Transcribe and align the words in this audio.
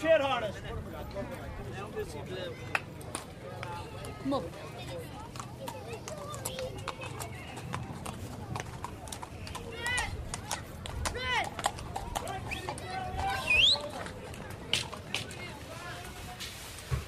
top 0.00 0.20
quality 0.20 0.20
trade 0.20 0.20
harness. 0.20 0.56
Come 4.22 4.34
up. 4.34 4.42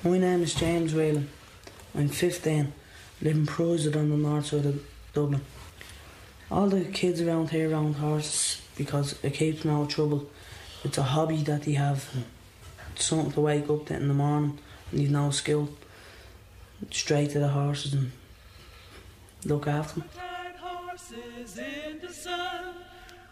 My 0.05 0.19
name 0.19 0.43
is 0.43 0.55
James 0.55 0.95
Whalen. 0.95 1.29
I'm 1.95 2.09
15, 2.09 2.73
live 3.21 3.37
in 3.37 3.47
Prusett 3.47 3.95
on 3.95 4.11
the 4.11 4.17
north 4.17 4.47
side 4.47 4.67
of 4.67 4.85
Dublin. 5.13 5.43
All 6.51 6.69
the 6.69 6.85
kids 6.87 7.21
around 7.21 7.51
here 7.51 7.71
around 7.71 7.95
horses 7.95 8.61
because 8.77 9.15
it 9.23 9.35
keeps 9.35 9.63
them 9.63 9.73
out 9.73 9.83
of 9.83 9.89
trouble. 9.89 10.29
It's 10.83 10.99
a 10.99 11.03
hobby 11.03 11.37
that 11.45 11.63
they 11.63 11.73
have. 11.73 12.09
Something 12.97 13.33
to 13.33 13.41
wake 13.41 13.69
up 13.69 13.87
to 13.87 13.95
in 13.95 14.09
the 14.09 14.15
morning 14.15 14.59
and 14.91 15.01
you've 15.01 15.11
no 15.11 15.31
skill. 15.31 15.69
Straight 16.91 17.31
to 17.31 17.39
the 17.39 17.49
horses 17.49 17.95
and 17.95 18.13
look 19.45 19.67
after 19.67 20.01
them. 20.01 20.09
Tired 20.15 20.57
horses 20.57 21.59
in 21.59 22.01
the 22.01 22.13
sun. 22.13 22.75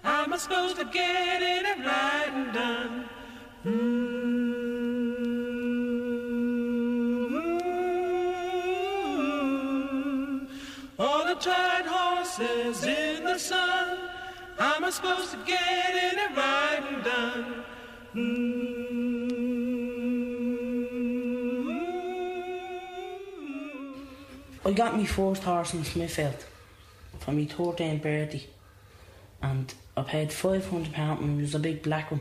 How 0.02 0.24
am 0.24 0.32
I 0.32 0.36
supposed 0.36 0.76
to 0.76 0.84
get 0.84 1.42
and 1.42 1.84
right 1.84 2.28
and 2.32 2.52
done? 2.54 3.04
Mm. 3.64 4.40
All 10.98 11.26
the 11.26 11.34
tired 11.34 11.86
horses 11.86 12.84
in 12.84 13.24
the 13.24 13.38
sun. 13.38 13.98
Am 14.58 14.90
supposed 14.90 15.30
to 15.30 15.38
get 15.46 16.12
in 16.12 16.18
and 16.18 16.36
right 16.36 16.82
and 16.90 17.04
done? 17.04 18.59
I 24.70 24.72
got 24.72 24.96
my 24.96 25.04
first 25.04 25.42
horse 25.42 25.74
in 25.74 25.82
Smithfield 25.82 26.44
for 27.18 27.32
my 27.32 27.40
13th 27.44 28.02
birthday 28.02 28.46
and 29.42 29.74
I 29.96 30.02
paid 30.02 30.28
£500 30.30 30.96
and 30.96 31.40
it 31.40 31.42
was 31.42 31.56
a 31.56 31.58
big 31.58 31.82
black 31.82 32.12
one. 32.12 32.20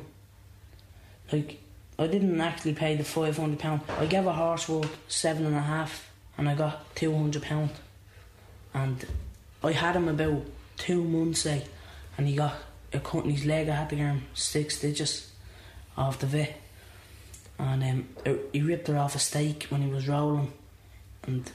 Like, 1.32 1.60
I 2.00 2.08
didn't 2.08 2.42
actually 2.42 2.74
pay 2.74 2.96
the 2.96 3.04
£500. 3.04 3.82
I 4.00 4.06
gave 4.08 4.26
a 4.26 4.34
horse 4.34 4.68
worth 4.68 4.98
seven 5.08 5.46
and 5.46 5.56
a 5.56 5.62
half 5.62 6.10
and 6.40 6.50
I 6.50 6.56
got 6.56 6.96
£200. 6.96 7.70
And 8.74 9.06
I 9.64 9.72
had 9.72 9.96
him 9.96 10.08
about 10.08 10.42
two 10.76 11.04
months 11.04 11.46
like, 11.46 11.66
and 12.18 12.28
he 12.28 12.36
got 12.36 12.56
a 12.92 13.00
cut 13.00 13.26
in 13.26 13.30
his 13.30 13.46
leg. 13.46 13.70
I 13.70 13.76
had 13.76 13.90
to 13.92 13.96
give 13.96 14.06
him 14.08 14.24
six 14.34 14.78
stitches 14.78 15.32
off 15.96 16.18
the 16.18 16.26
vet. 16.26 16.60
And 17.60 17.84
um, 17.84 18.08
it- 18.26 18.50
he 18.54 18.62
ripped 18.64 18.88
her 18.88 18.98
off 18.98 19.14
a 19.14 19.20
stake 19.20 19.68
when 19.70 19.84
he 19.84 19.92
was 19.92 20.08
rolling. 20.08 20.52
And 21.28 21.48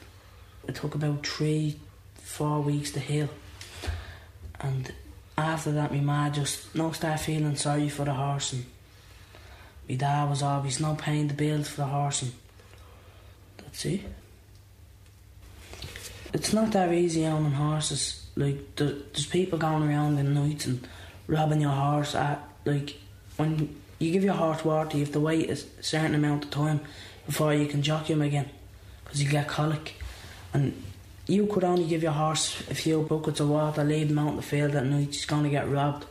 it 0.69 0.75
took 0.75 0.95
about 0.95 1.27
three, 1.27 1.79
four 2.15 2.61
weeks 2.61 2.91
to 2.93 3.01
heal. 3.01 3.29
And 4.61 4.93
after 5.37 5.73
that, 5.73 5.93
my 5.93 6.01
ma 6.01 6.31
just 6.31 6.75
no 6.75 6.93
start 6.93 7.21
feeling 7.21 7.57
sorry 7.57 7.89
for 7.89 8.05
the 8.05 8.15
horse, 8.15 8.53
and 8.53 8.65
my 9.89 9.97
dad 9.97 10.31
was 10.31 10.43
always 10.43 10.81
no 10.81 10.95
paying 10.95 11.29
the 11.29 11.35
bills 11.35 11.69
for 11.69 11.83
the 11.83 11.87
horse, 11.87 12.23
and 12.23 12.33
that's 13.59 13.85
it. 13.85 14.01
It's 16.33 16.53
not 16.53 16.73
that 16.73 16.93
easy 16.93 17.27
owning 17.27 17.53
horses. 17.53 18.27
Like 18.37 18.77
there's 18.77 19.27
people 19.27 19.59
going 19.59 19.89
around 19.89 20.19
in 20.19 20.35
nights 20.35 20.67
and 20.67 20.87
robbing 21.27 21.61
your 21.61 21.71
horse. 21.71 22.15
At 22.15 22.43
like 22.65 22.97
when 23.37 23.77
you 23.99 24.13
give 24.13 24.25
your 24.25 24.35
horse 24.35 24.65
water, 24.65 24.97
you 24.97 25.05
have 25.05 25.13
to 25.13 25.21
wait 25.21 25.51
a 25.51 25.57
certain 25.83 26.15
amount 26.15 26.45
of 26.45 26.51
time 26.51 26.81
before 27.27 27.55
you 27.55 27.67
can 27.67 27.83
jockey 27.83 28.13
him 28.13 28.23
again, 28.23 28.49
because 29.05 29.23
you 29.23 29.29
get 29.29 29.49
colic 29.49 29.95
and 30.55 30.83
you 31.27 31.47
could 31.47 31.65
only 31.65 31.85
give 31.85 32.03
your 32.03 32.13
horse 32.13 32.61
a 32.71 32.75
few 32.75 33.03
buckets 33.03 33.41
of 33.41 33.51
water, 33.51 33.83
leave 33.83 34.11
him 34.11 34.19
out 34.19 34.31
in 34.31 34.37
the 34.37 34.43
field 34.43 34.75
at 34.75 34.87
night, 34.87 35.09
he's 35.09 35.25
going 35.25 35.43
to 35.43 35.51
get 35.51 35.69
robbed. 35.69 36.07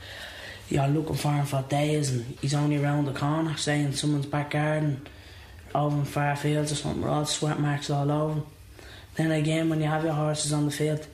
You're 0.69 0.87
looking 0.87 1.15
for 1.15 1.31
him 1.31 1.45
for 1.45 1.63
days 1.63 2.11
and 2.11 2.25
he's 2.41 2.53
only 2.53 2.81
around 2.83 3.05
the 3.05 3.13
corner, 3.13 3.55
say 3.57 3.81
in 3.81 3.93
someone's 3.93 4.25
back 4.25 4.51
garden, 4.51 5.07
over 5.73 5.97
in 5.97 6.05
far 6.05 6.35
fields 6.35 6.71
or 6.71 6.75
something, 6.75 7.01
with 7.01 7.11
all 7.11 7.25
sweat 7.25 7.59
marks 7.59 7.89
all 7.89 8.11
over 8.11 8.33
him. 8.33 8.45
Then 9.15 9.31
again, 9.31 9.69
when 9.69 9.81
you 9.81 9.87
have 9.87 10.03
your 10.03 10.13
horses 10.13 10.51
on 10.51 10.65
the 10.65 10.71
field, 10.71 11.05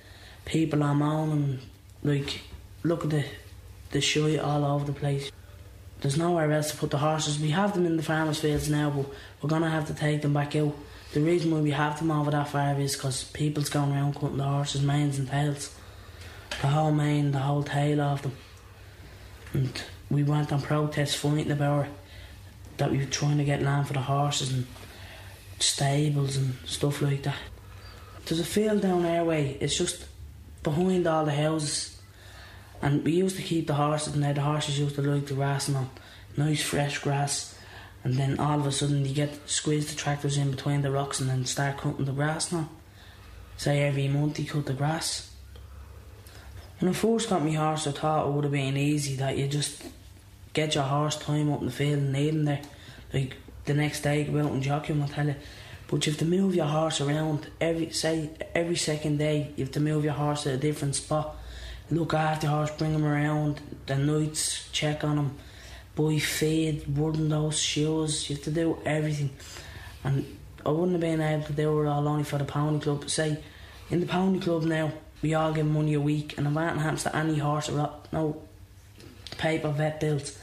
people 0.45 0.81
are 0.81 0.95
moaning, 0.95 1.59
like, 2.03 2.41
look 2.83 3.03
at 3.03 3.09
the, 3.09 3.25
the 3.91 4.01
shite 4.01 4.39
all 4.39 4.63
over 4.63 4.85
the 4.85 4.93
place. 4.93 5.31
There's 5.99 6.17
nowhere 6.17 6.49
else 6.51 6.71
to 6.71 6.77
put 6.77 6.91
the 6.91 6.97
horses. 6.97 7.39
We 7.39 7.49
have 7.49 7.73
them 7.73 7.85
in 7.85 7.97
the 7.97 8.03
farmers' 8.03 8.39
fields 8.39 8.69
now, 8.69 8.89
but 8.89 9.05
we're 9.41 9.49
going 9.49 9.63
to 9.63 9.69
have 9.69 9.87
to 9.87 9.93
take 9.93 10.21
them 10.21 10.33
back 10.33 10.55
out. 10.55 10.73
The 11.13 11.21
reason 11.21 11.51
why 11.51 11.59
we 11.59 11.71
have 11.71 11.97
them 11.97 12.11
over 12.11 12.29
that 12.31 12.49
far 12.49 12.79
is 12.79 12.95
because 12.95 13.23
people's 13.23 13.69
going 13.69 13.91
around 13.91 14.13
cutting 14.13 14.37
the 14.37 14.43
horses' 14.43 14.83
manes 14.83 15.17
and 15.17 15.27
tails. 15.27 15.73
The 16.61 16.67
whole 16.67 16.91
mane, 16.91 17.31
the 17.31 17.39
whole 17.39 17.63
tail 17.63 17.99
of 18.01 18.21
them. 18.21 18.33
And 19.53 19.81
we 20.11 20.23
went 20.23 20.51
on 20.51 20.61
protest 20.61 21.17
fighting 21.17 21.51
about 21.51 21.85
it, 21.85 21.91
that 22.77 22.91
we 22.91 22.99
were 22.99 23.05
trying 23.05 23.37
to 23.37 23.43
get 23.43 23.63
land 23.63 23.87
for 23.87 23.93
the 23.93 24.01
horses 24.01 24.51
and 24.51 24.67
stables 25.57 26.37
and 26.37 26.55
stuff 26.65 27.01
like 27.01 27.23
that. 27.23 27.37
There's 28.25 28.39
a 28.39 28.45
field 28.45 28.81
down 28.81 29.05
our 29.05 29.23
way, 29.23 29.57
it's 29.59 29.77
just 29.77 30.05
behind 30.61 31.07
all 31.07 31.25
the 31.25 31.31
houses. 31.31 31.99
And 32.81 33.03
we 33.03 33.13
used 33.13 33.35
to 33.37 33.41
keep 33.41 33.67
the 33.67 33.73
horses, 33.73 34.15
and 34.15 34.23
the 34.23 34.41
horses 34.41 34.79
used 34.79 34.95
to 34.95 35.01
like 35.01 35.25
the 35.25 35.33
grass 35.33 35.67
and 35.67 35.77
all. 35.77 35.89
Nice 36.37 36.61
fresh 36.61 36.99
grass. 36.99 37.57
And 38.03 38.15
then 38.15 38.39
all 38.39 38.59
of 38.59 38.65
a 38.65 38.71
sudden 38.71 39.05
you 39.05 39.13
get 39.13 39.49
squeeze 39.49 39.89
the 39.89 39.95
tractors 39.95 40.37
in 40.37 40.51
between 40.51 40.81
the 40.81 40.91
rocks 40.91 41.19
and 41.19 41.29
then 41.29 41.45
start 41.45 41.77
cutting 41.77 42.05
the 42.05 42.11
grass 42.11 42.51
now. 42.51 42.69
Say 43.57 43.81
every 43.83 44.07
month 44.07 44.39
you 44.39 44.45
cut 44.45 44.65
the 44.65 44.73
grass. 44.73 45.31
When 46.79 46.89
I 46.89 46.93
first 46.93 47.29
got 47.29 47.43
my 47.43 47.51
horse 47.51 47.87
I 47.87 47.91
thought 47.91 48.27
it 48.27 48.31
would 48.31 48.45
have 48.45 48.53
been 48.53 48.77
easy 48.77 49.15
that 49.17 49.37
you 49.37 49.47
just 49.47 49.83
get 50.53 50.75
your 50.75 50.85
horse 50.85 51.17
time 51.17 51.51
up 51.51 51.59
in 51.59 51.65
the 51.65 51.71
field 51.71 51.99
and 51.99 52.13
leave 52.13 52.33
him 52.33 52.45
there. 52.45 52.61
Like 53.13 53.35
the 53.65 53.73
next 53.73 54.01
day 54.01 54.23
go 54.23 54.39
out 54.39 54.51
and 54.51 54.63
jockey 54.63 54.93
him 54.93 55.03
I 55.03 55.07
tell 55.07 55.27
you. 55.27 55.35
But 55.87 56.05
you 56.05 56.13
have 56.13 56.19
to 56.19 56.25
move 56.25 56.55
your 56.55 56.67
horse 56.67 57.01
around 57.01 57.47
every 57.59 57.89
say 57.89 58.29
every 58.55 58.77
second 58.77 59.17
day 59.17 59.51
you 59.57 59.65
have 59.65 59.73
to 59.73 59.81
move 59.81 60.05
your 60.05 60.13
horse 60.13 60.43
to 60.43 60.53
a 60.53 60.57
different 60.57 60.95
spot. 60.95 61.35
Look 61.91 62.13
after 62.13 62.45
the 62.45 62.53
horse, 62.53 62.71
bring 62.71 62.93
him 62.93 63.03
around, 63.03 63.59
the 63.87 63.97
nights, 63.97 64.69
check 64.71 65.03
on 65.03 65.17
him 65.17 65.35
buy 65.99 66.17
feed, 66.17 66.97
wooden 66.97 67.27
those 67.27 67.59
shoes, 67.59 68.29
you 68.29 68.35
have 68.37 68.45
to 68.45 68.51
do 68.51 68.77
everything. 68.85 69.29
And 70.05 70.37
I 70.65 70.69
wouldn't 70.69 70.93
have 70.93 71.01
been 71.01 71.19
able 71.19 71.43
to 71.43 71.53
do 71.53 71.81
it 71.81 71.87
all 71.87 72.07
only 72.07 72.23
for 72.23 72.37
the 72.37 72.45
pony 72.45 72.79
club. 72.79 73.09
Say, 73.09 73.37
in 73.89 73.99
the 73.99 74.05
pony 74.05 74.39
club 74.39 74.63
now, 74.63 74.93
we 75.21 75.33
all 75.33 75.51
get 75.51 75.65
money 75.65 75.95
a 75.95 75.99
week, 75.99 76.37
and 76.37 76.47
if 76.47 76.55
anything 76.55 76.79
happens 76.79 77.03
to 77.03 77.15
any 77.15 77.37
horse 77.37 77.67
or 77.67 77.81
up, 77.81 78.07
no 78.13 78.41
paper 79.37 79.69
vet 79.69 79.99
bills, 79.99 80.39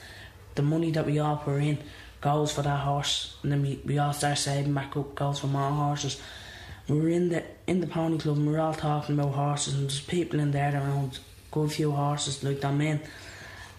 the 0.54 0.62
money 0.62 0.90
that 0.90 1.06
we 1.06 1.18
all 1.18 1.36
put 1.36 1.62
in 1.62 1.78
goes 2.20 2.52
for 2.52 2.60
that 2.60 2.80
horse, 2.80 3.36
and 3.42 3.52
then 3.52 3.62
we, 3.62 3.80
we 3.86 3.98
all 3.98 4.12
start 4.12 4.36
saving 4.36 4.74
back 4.74 4.94
up, 4.94 5.14
goes 5.14 5.38
for 5.38 5.46
more 5.46 5.70
horses. 5.70 6.20
We're 6.86 7.08
in 7.08 7.30
the 7.30 7.42
in 7.66 7.80
the 7.80 7.86
pony 7.86 8.18
club, 8.18 8.36
and 8.36 8.46
we're 8.46 8.60
all 8.60 8.74
talking 8.74 9.18
about 9.18 9.32
horses, 9.32 9.74
and 9.74 9.84
there's 9.84 10.00
people 10.00 10.38
in 10.38 10.50
there 10.50 10.70
that 10.70 10.82
around, 10.82 11.18
good 11.50 11.72
few 11.72 11.92
horses 11.92 12.44
like 12.44 12.60
that 12.60 12.74
men, 12.74 13.00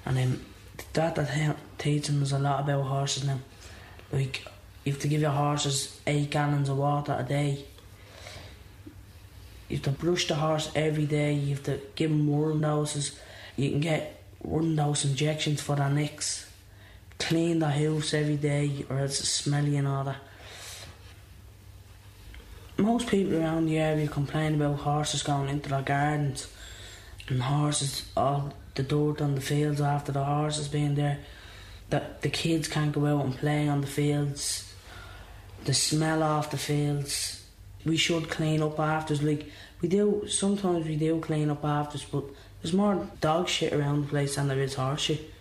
and 0.06 0.18
then 0.18 0.46
that 0.94 1.30
he- 1.30 1.52
teaching 1.78 2.22
a 2.22 2.40
lot 2.40 2.62
about 2.62 2.84
horses 2.84 3.26
now. 3.26 3.40
Like 4.12 4.46
you 4.84 4.94
have 4.94 5.02
to 5.02 5.08
give 5.08 5.22
your 5.22 5.32
horses 5.32 6.00
eight 6.08 6.30
gallons 6.30 6.70
of 6.70 6.78
water 6.78 7.16
a 7.18 7.24
day. 7.24 7.66
You 9.70 9.78
have 9.78 9.84
to 9.84 9.92
brush 9.92 10.28
the 10.28 10.36
horse 10.36 10.72
every 10.76 11.06
day. 11.06 11.34
You 11.34 11.56
have 11.56 11.64
to 11.64 11.80
give 11.96 12.10
them 12.10 12.28
worm 12.28 12.62
doses. 12.62 13.20
You 13.58 13.72
can 13.72 13.82
get 13.82 14.24
worm 14.42 14.76
dose 14.76 15.04
injections 15.04 15.62
for 15.62 15.76
their 15.76 15.90
necks. 15.90 16.50
Clean 17.20 17.60
the 17.60 17.70
house 17.70 18.14
every 18.14 18.38
day, 18.38 18.86
or 18.90 19.00
else 19.00 19.20
it's 19.20 19.30
smelly 19.30 19.76
and 19.76 19.88
all 19.88 20.04
that. 20.06 20.18
Most 22.78 23.08
people 23.08 23.42
around 23.42 23.66
the 23.66 23.80
area 23.80 24.08
complain 24.08 24.54
about 24.56 24.80
horses 24.80 25.24
going 25.24 25.50
into 25.50 25.70
their 25.70 25.82
gardens 25.82 26.48
and 27.28 27.42
horses 27.42 28.08
all 28.16 28.54
the 28.78 28.84
dirt 28.84 29.22
on 29.22 29.36
the 29.36 29.42
fields 29.42 29.82
after 29.82 30.12
the 30.12 30.24
horses 30.24 30.68
being 30.70 30.96
there 30.96 31.20
that 31.90 32.22
the 32.22 32.30
kids 32.30 32.68
can't 32.68 32.94
go 32.94 33.06
out 33.06 33.26
and 33.26 33.38
play 33.38 33.68
on 33.68 33.82
the 33.82 33.88
fields. 33.88 34.74
The 35.66 35.74
smell 35.74 36.24
off 36.24 36.52
the 36.52 36.58
fields. 36.58 37.44
We 37.86 37.98
should 37.98 38.30
clean 38.30 38.62
up 38.62 38.80
after 38.80 39.16
like 39.16 39.50
we 39.82 39.90
do 39.90 40.26
sometimes 40.28 40.86
we 40.86 40.96
do 40.96 41.20
clean 41.20 41.50
up 41.50 41.64
after 41.64 42.00
but 42.12 42.26
there's 42.62 42.74
more 42.74 43.08
dog 43.22 43.48
shit 43.48 43.74
around 43.74 44.04
the 44.04 44.10
place 44.10 44.36
than 44.36 44.48
there 44.48 44.60
is 44.60 44.76
horse 44.76 45.02
shit 45.02 45.34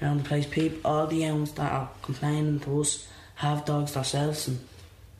around 0.00 0.18
the 0.18 0.28
place. 0.28 0.46
People 0.46 0.80
all 0.84 1.06
the 1.06 1.24
owners 1.26 1.52
that 1.52 1.72
are 1.72 1.90
complaining 2.02 2.60
to 2.60 2.80
us 2.80 3.08
have 3.36 3.64
dogs 3.64 3.94
themselves 3.94 4.48
and 4.48 4.58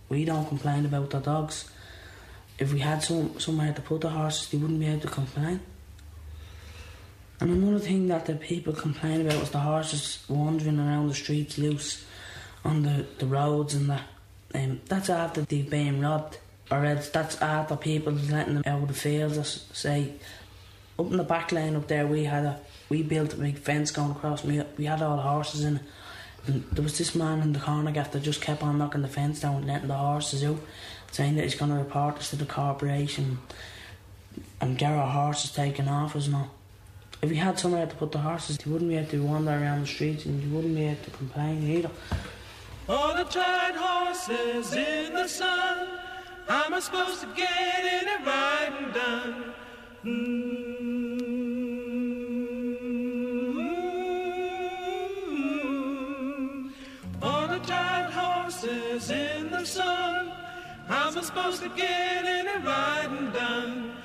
we 0.08 0.25
don't 0.25 0.46
complain 0.46 0.84
about 0.84 1.10
the 1.10 1.20
dogs. 1.20 1.70
If 2.58 2.72
we 2.72 2.81
had 2.81 3.02
some 3.02 3.38
somewhere 3.40 3.72
to 3.72 3.81
put 3.81 4.02
the 4.02 4.10
horses 4.10 4.49
they 4.49 4.58
wouldn't 4.58 4.81
be 4.81 4.87
able 4.87 5.00
to 5.00 5.08
complain 5.08 5.60
And 7.40 7.50
another 7.50 7.79
thing 7.79 8.08
that 8.08 8.26
the 8.26 8.35
people 8.35 8.73
complain 8.73 9.20
about 9.20 9.40
was 9.40 9.50
the 9.50 9.58
horses 9.58 10.25
wandering 10.29 10.79
around 10.79 11.08
the 11.08 11.14
streets 11.14 11.56
loose 11.56 12.05
on 12.64 12.82
the, 12.82 13.06
the 13.19 13.26
roads 13.26 13.75
and 13.75 13.88
that. 13.90 14.02
Um, 14.55 14.81
that's 14.87 15.11
after 15.11 15.43
they've 15.43 15.69
been 15.69 16.00
robbed, 16.00 16.38
or 16.70 16.85
else 16.85 17.11
that's 17.11 17.40
after 17.40 17.76
people 17.76 18.14
letting 18.14 18.55
them 18.55 18.62
out 18.67 18.82
of 18.82 18.88
the 18.88 18.94
fields. 18.94 19.37
S- 19.37 19.67
say, 19.73 20.14
up 20.99 21.06
in 21.06 21.17
the 21.19 21.23
back 21.25 21.52
lane 21.52 21.76
up 21.76 21.87
there, 21.87 22.06
we 22.06 22.25
had 22.25 22.44
a 22.44 22.61
we 22.88 23.02
built 23.02 23.35
a 23.35 23.37
big 23.37 23.58
fence 23.58 23.91
going 23.91 24.12
across. 24.12 24.43
We 24.43 24.62
we 24.79 24.87
had 24.87 25.02
all 25.02 25.17
the 25.17 25.23
horses 25.23 25.64
in 25.64 25.81
and 26.49 26.64
there 26.73 26.82
was 26.82 26.96
this 26.96 27.14
man 27.14 27.41
in 27.41 27.52
the 27.52 27.58
corner 27.58 27.91
gaff 27.91 28.12
that 28.12 28.23
just 28.23 28.41
kept 28.41 28.62
on 28.62 28.79
knocking 28.79 29.02
the 29.02 29.08
fence 29.08 29.41
down, 29.41 29.56
and 29.56 29.67
letting 29.67 29.88
the 29.88 29.94
horses 29.94 30.43
out, 30.43 30.58
saying 31.12 31.37
that 31.37 31.44
he's 31.44 31.55
going 31.55 31.70
to 31.70 31.76
report 31.76 32.17
this 32.17 32.31
to 32.31 32.37
the 32.37 32.46
corporation 32.46 33.38
and 34.61 34.79
get 34.79 34.93
our 34.93 35.11
horses 35.11 35.52
taken 35.52 35.88
off 35.88 36.17
us 36.17 36.32
all. 36.32 36.50
If 37.20 37.31
you 37.31 37.37
had 37.37 37.59
somewhere 37.59 37.85
to 37.85 37.97
put 37.97 38.12
the 38.12 38.19
horses, 38.19 38.59
you 38.65 38.73
wouldn't 38.73 38.88
be 38.88 38.97
able 38.97 39.11
to 39.11 39.23
wander 39.25 39.50
around 39.50 39.81
the 39.81 39.87
streets 39.88 40.25
and 40.25 40.41
you 40.41 40.55
wouldn't 40.55 40.76
be 40.76 40.85
able 40.85 41.03
to 41.03 41.11
complain 41.11 41.69
either. 41.69 41.91
All 42.88 43.15
the 43.17 43.25
tired 43.25 43.75
horses 43.75 44.73
in 44.73 45.12
the 45.15 45.26
sun. 45.26 45.88
How 46.47 46.65
am 46.65 46.75
I 46.75 46.81
supposed 46.81 47.20
to 47.23 47.26
get 47.35 48.25
right 48.25 48.73
and 48.81 48.94
done? 48.94 49.53
Mm. 50.05 50.79
All 57.20 57.49
the 57.49 57.59
tired 57.59 58.12
horses 58.12 59.11
in 59.11 59.50
the 59.50 59.65
sun. 59.65 60.32
How 60.87 61.09
am 61.09 61.19
I 61.19 61.20
supposed 61.23 61.62
to 61.65 61.69
get 61.70 62.65
right 62.65 63.09
and 63.11 63.32
done? 63.32 63.97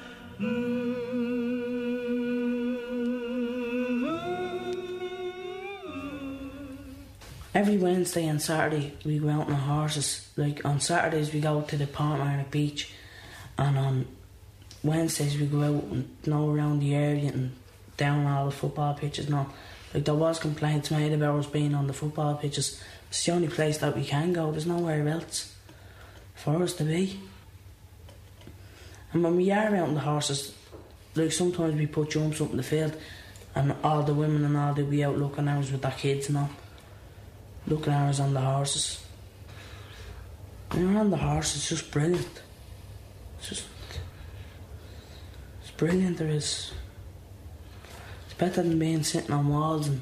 Every 7.54 7.78
Wednesday 7.78 8.26
and 8.26 8.42
Saturday 8.42 8.94
we 9.06 9.20
go 9.20 9.30
out 9.30 9.46
on 9.46 9.54
our 9.54 9.60
horses. 9.60 10.28
Like 10.36 10.66
on 10.66 10.80
Saturdays 10.80 11.32
we 11.32 11.40
go 11.40 11.62
to 11.62 11.78
the 11.78 11.86
Portmarnock 11.86 12.50
Beach 12.50 12.92
and 13.60 13.78
on 13.78 14.08
Wednesdays 14.84 15.38
we 15.38 15.46
go 15.46 15.62
out 15.62 15.84
and 15.84 16.18
know 16.26 16.50
around 16.50 16.80
the 16.80 16.96
area 16.96 17.30
and 17.30 17.52
down 17.96 18.26
all 18.26 18.46
the 18.46 18.52
football 18.52 18.96
pitches 18.96 19.28
and 19.28 19.36
all. 19.36 19.54
Like 19.94 20.06
there 20.06 20.16
was 20.16 20.40
complaints 20.40 20.90
made 20.90 21.14
about 21.14 21.38
us 21.38 21.46
being 21.46 21.76
on 21.76 21.86
the 21.86 21.94
football 21.94 22.34
pitches. 22.34 22.82
It's 23.10 23.24
the 23.24 23.34
only 23.34 23.50
place 23.50 23.78
that 23.78 23.96
we 23.96 24.04
can 24.04 24.34
go, 24.34 24.52
there's 24.52 24.66
nowhere 24.66 25.08
else 25.08 25.56
for 26.34 26.64
us 26.64 26.74
to 26.74 26.84
be. 26.84 27.20
And 29.12 29.24
when 29.24 29.36
we 29.36 29.52
are 29.52 29.68
out 29.68 29.90
on 29.90 29.94
the 29.94 30.00
horses, 30.00 30.56
like 31.14 31.32
sometimes 31.32 31.76
we 31.76 31.86
put 31.86 32.10
jumps 32.10 32.42
up 32.42 32.50
in 32.50 32.58
the 32.58 32.64
field 32.64 32.98
and 33.54 33.76
all 33.84 34.02
the 34.02 34.16
women 34.16 34.44
and 34.44 34.58
all 34.58 34.74
they'll 34.74 34.88
be 34.88 35.04
out 35.04 35.20
looking 35.20 35.48
at 35.48 35.60
us 35.60 35.72
with 35.72 35.84
their 35.84 35.92
kids 35.92 36.30
and 36.30 36.40
all. 36.40 36.50
Looking 37.68 37.94
at 37.94 38.10
us 38.10 38.20
on 38.20 38.34
the 38.34 38.42
horses. 38.42 39.04
When 40.72 40.92
you're 40.92 41.00
on 41.00 41.12
the 41.12 41.18
horse, 41.18 41.56
it's 41.56 41.70
just 41.70 41.92
brilliant. 41.92 42.42
It's 43.40 43.50
just. 43.50 43.66
It's 45.62 45.72
brilliant, 45.72 46.18
there 46.18 46.30
is. 46.30 46.72
It's 48.26 48.34
better 48.34 48.64
than 48.64 48.80
being 48.80 49.04
sitting 49.04 49.32
on 49.32 49.48
walls, 49.48 49.88
and 49.88 50.02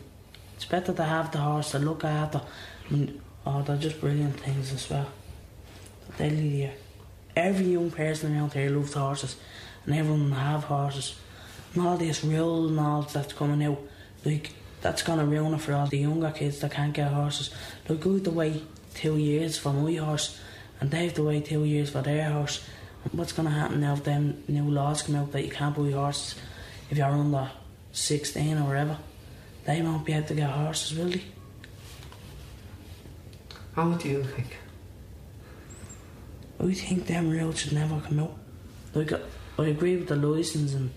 it's 0.55 0.65
better 0.65 0.93
to 0.93 1.03
have 1.03 1.31
the 1.31 1.39
horse 1.39 1.71
to 1.71 1.79
look 1.79 2.03
after. 2.03 2.41
And, 2.89 3.19
oh, 3.45 3.61
they're 3.61 3.77
just 3.77 3.99
brilliant 3.99 4.39
things 4.39 4.73
as 4.73 4.89
well. 4.89 5.07
They 6.17 6.29
lead 6.29 6.53
you. 6.53 6.69
Every 7.35 7.65
young 7.65 7.91
person 7.91 8.35
around 8.35 8.53
here 8.53 8.69
loves 8.69 8.93
horses, 8.93 9.35
and 9.85 9.95
everyone 9.95 10.31
have 10.31 10.63
horses. 10.63 11.15
And 11.73 11.85
all 11.85 11.97
this 11.97 12.23
rule 12.23 12.67
and 12.67 12.79
all 12.79 13.03
that's 13.03 13.33
coming 13.33 13.63
out, 13.63 13.79
like, 14.25 14.51
that's 14.81 15.03
gonna 15.03 15.25
ruin 15.25 15.53
it 15.53 15.61
for 15.61 15.73
all 15.73 15.87
the 15.87 15.99
younger 15.99 16.31
kids 16.31 16.59
that 16.59 16.71
can't 16.71 16.93
get 16.93 17.11
horses. 17.11 17.51
We 17.87 17.95
have 17.97 18.23
to 18.23 18.31
wait 18.31 18.63
two 18.95 19.17
years 19.17 19.57
for 19.57 19.71
my 19.71 19.93
horse, 19.95 20.39
and 20.79 20.91
they 20.91 21.05
have 21.05 21.13
to 21.15 21.23
wait 21.23 21.45
two 21.45 21.63
years 21.63 21.89
for 21.89 22.01
their 22.01 22.29
horse. 22.29 22.63
What's 23.11 23.31
gonna 23.31 23.51
happen 23.51 23.81
now 23.81 23.93
if 23.93 24.03
them 24.03 24.43
new 24.47 24.69
laws 24.69 25.03
come 25.03 25.15
out 25.15 25.31
that 25.31 25.43
you 25.43 25.51
can't 25.51 25.75
buy 25.75 25.91
horses 25.91 26.35
if 26.89 26.97
you're 26.97 27.07
under 27.07 27.49
16 27.91 28.57
or 28.57 28.63
whatever? 28.65 28.97
They 29.65 29.81
won't 29.81 30.05
be 30.05 30.13
able 30.13 30.27
to 30.27 30.35
get 30.35 30.49
horses, 30.49 30.97
will 30.97 31.09
they? 31.09 31.23
How 33.75 33.91
do 33.91 34.09
you 34.09 34.23
think? 34.23 34.57
I 36.59 36.73
think 36.73 37.07
them 37.07 37.29
rules 37.29 37.59
should 37.59 37.73
never 37.73 37.99
come 38.01 38.19
out. 38.19 38.37
Like, 38.93 39.13
I 39.57 39.67
agree 39.67 39.95
with 39.97 40.07
the 40.07 40.15
license 40.15 40.73
and 40.73 40.91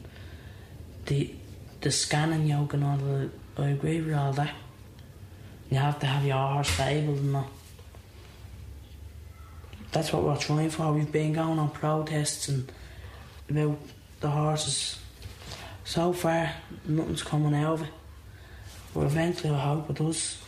the 1.07 1.35
the 1.81 1.91
scanning 1.91 2.47
yoke 2.47 2.73
and 2.73 2.85
all 2.85 2.97
that. 2.97 3.31
I 3.56 3.69
agree 3.69 4.01
with 4.01 4.15
all 4.15 4.33
that. 4.33 4.53
You 5.71 5.79
have 5.79 5.99
to 6.01 6.06
have 6.06 6.25
your 6.25 6.37
horse 6.37 6.69
stabled 6.69 7.19
and 7.19 7.35
that. 7.35 7.47
That's 9.93 10.12
what 10.12 10.25
we're 10.25 10.37
trying 10.37 10.71
for. 10.71 10.93
We've 10.93 11.11
been 11.11 11.33
going 11.33 11.59
on 11.59 11.71
protests 11.71 12.49
and 12.49 12.71
about 13.49 13.79
the 14.21 14.31
horses. 14.31 14.99
So 15.85 16.12
far, 16.12 16.51
nothing's 16.87 17.23
coming 17.23 17.55
out 17.55 17.75
of 17.75 17.83
it. 17.83 17.91
But 18.93 19.06
eventually, 19.06 19.55
I 19.55 19.59
hope 19.61 19.91
it 19.91 19.97
does. 19.97 20.43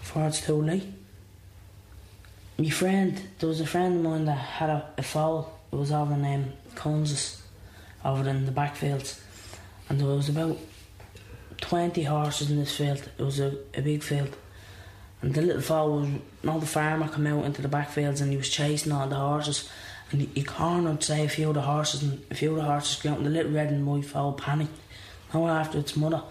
Before 0.00 0.26
it's 0.26 0.44
too 0.44 0.60
late. 0.62 0.86
My 2.58 2.70
friend, 2.70 3.20
there 3.38 3.48
was 3.48 3.60
a 3.60 3.66
friend 3.66 3.96
of 3.96 4.02
mine 4.02 4.24
that 4.24 4.32
had 4.32 4.70
a, 4.70 4.88
a 4.98 5.02
foal. 5.02 5.58
It 5.72 5.76
was 5.76 5.92
over 5.92 6.14
in 6.14 6.24
um, 6.24 6.52
Kansas, 6.74 7.42
over 8.04 8.28
in 8.28 8.46
the 8.46 8.52
backfields. 8.52 9.20
And 9.88 10.00
there 10.00 10.08
was 10.08 10.28
about 10.28 10.58
20 11.60 12.02
horses 12.04 12.50
in 12.50 12.58
this 12.58 12.76
field. 12.76 13.08
It 13.18 13.22
was 13.22 13.40
a, 13.40 13.56
a 13.74 13.82
big 13.82 14.02
field. 14.02 14.36
And 15.22 15.34
the 15.34 15.42
little 15.42 15.62
foal 15.62 16.00
was, 16.00 16.08
now 16.42 16.58
the 16.58 16.66
farmer 16.66 17.08
come 17.08 17.26
out 17.26 17.44
into 17.44 17.62
the 17.62 17.68
backfields 17.68 18.20
and 18.20 18.30
he 18.30 18.36
was 18.36 18.48
chasing 18.48 18.92
all 18.92 19.08
the 19.08 19.16
horses. 19.16 19.68
And 20.10 20.22
he, 20.22 20.30
he 20.34 20.42
cornered, 20.42 21.02
say, 21.02 21.24
a 21.24 21.28
few 21.28 21.48
of 21.48 21.54
the 21.54 21.60
horses, 21.60 22.02
and 22.02 22.24
a 22.30 22.34
few 22.34 22.50
of 22.50 22.56
the 22.56 22.62
horses 22.62 23.00
got 23.00 23.12
out, 23.12 23.18
and 23.18 23.26
the 23.26 23.30
little 23.30 23.52
red 23.52 23.70
and 23.70 23.86
white 23.86 24.04
foal 24.04 24.32
panicked. 24.32 24.76
Now 25.32 25.46
after 25.46 25.78
its 25.78 25.96
mother, 25.96 26.22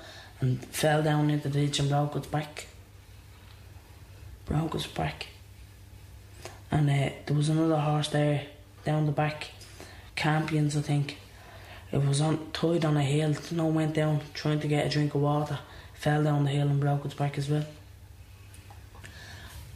and 0.42 0.66
fell 0.66 1.02
down 1.02 1.30
into 1.30 1.48
the 1.48 1.62
ditch 1.62 1.80
and 1.80 1.90
broke 1.90 2.16
its 2.16 2.28
back. 2.28 2.68
Broke 4.46 4.76
its 4.76 4.88
back. 4.88 5.28
And 6.72 6.90
uh, 6.90 7.10
there 7.26 7.36
was 7.36 7.50
another 7.50 7.78
horse 7.78 8.10
there 8.10 8.48
down 8.84 9.06
the 9.06 9.12
back, 9.12 9.52
Campions, 10.16 10.76
I 10.76 10.82
think. 10.82 11.19
It 11.92 12.06
was 12.06 12.22
on 12.22 12.52
tied 12.52 12.86
on 12.86 12.98
a 12.98 13.04
hill. 13.04 13.36
No 13.52 13.68
went 13.68 13.96
down 13.96 14.22
trying 14.34 14.60
to 14.60 14.68
get 14.68 14.86
a 14.86 14.90
drink 14.90 15.16
of 15.16 15.22
water. 15.22 15.60
Fell 15.96 16.24
down 16.24 16.46
the 16.46 16.52
hill 16.52 16.68
and 16.68 16.80
broke 16.80 17.06
its 17.06 17.14
back 17.14 17.38
as 17.38 17.50
well. 17.50 17.66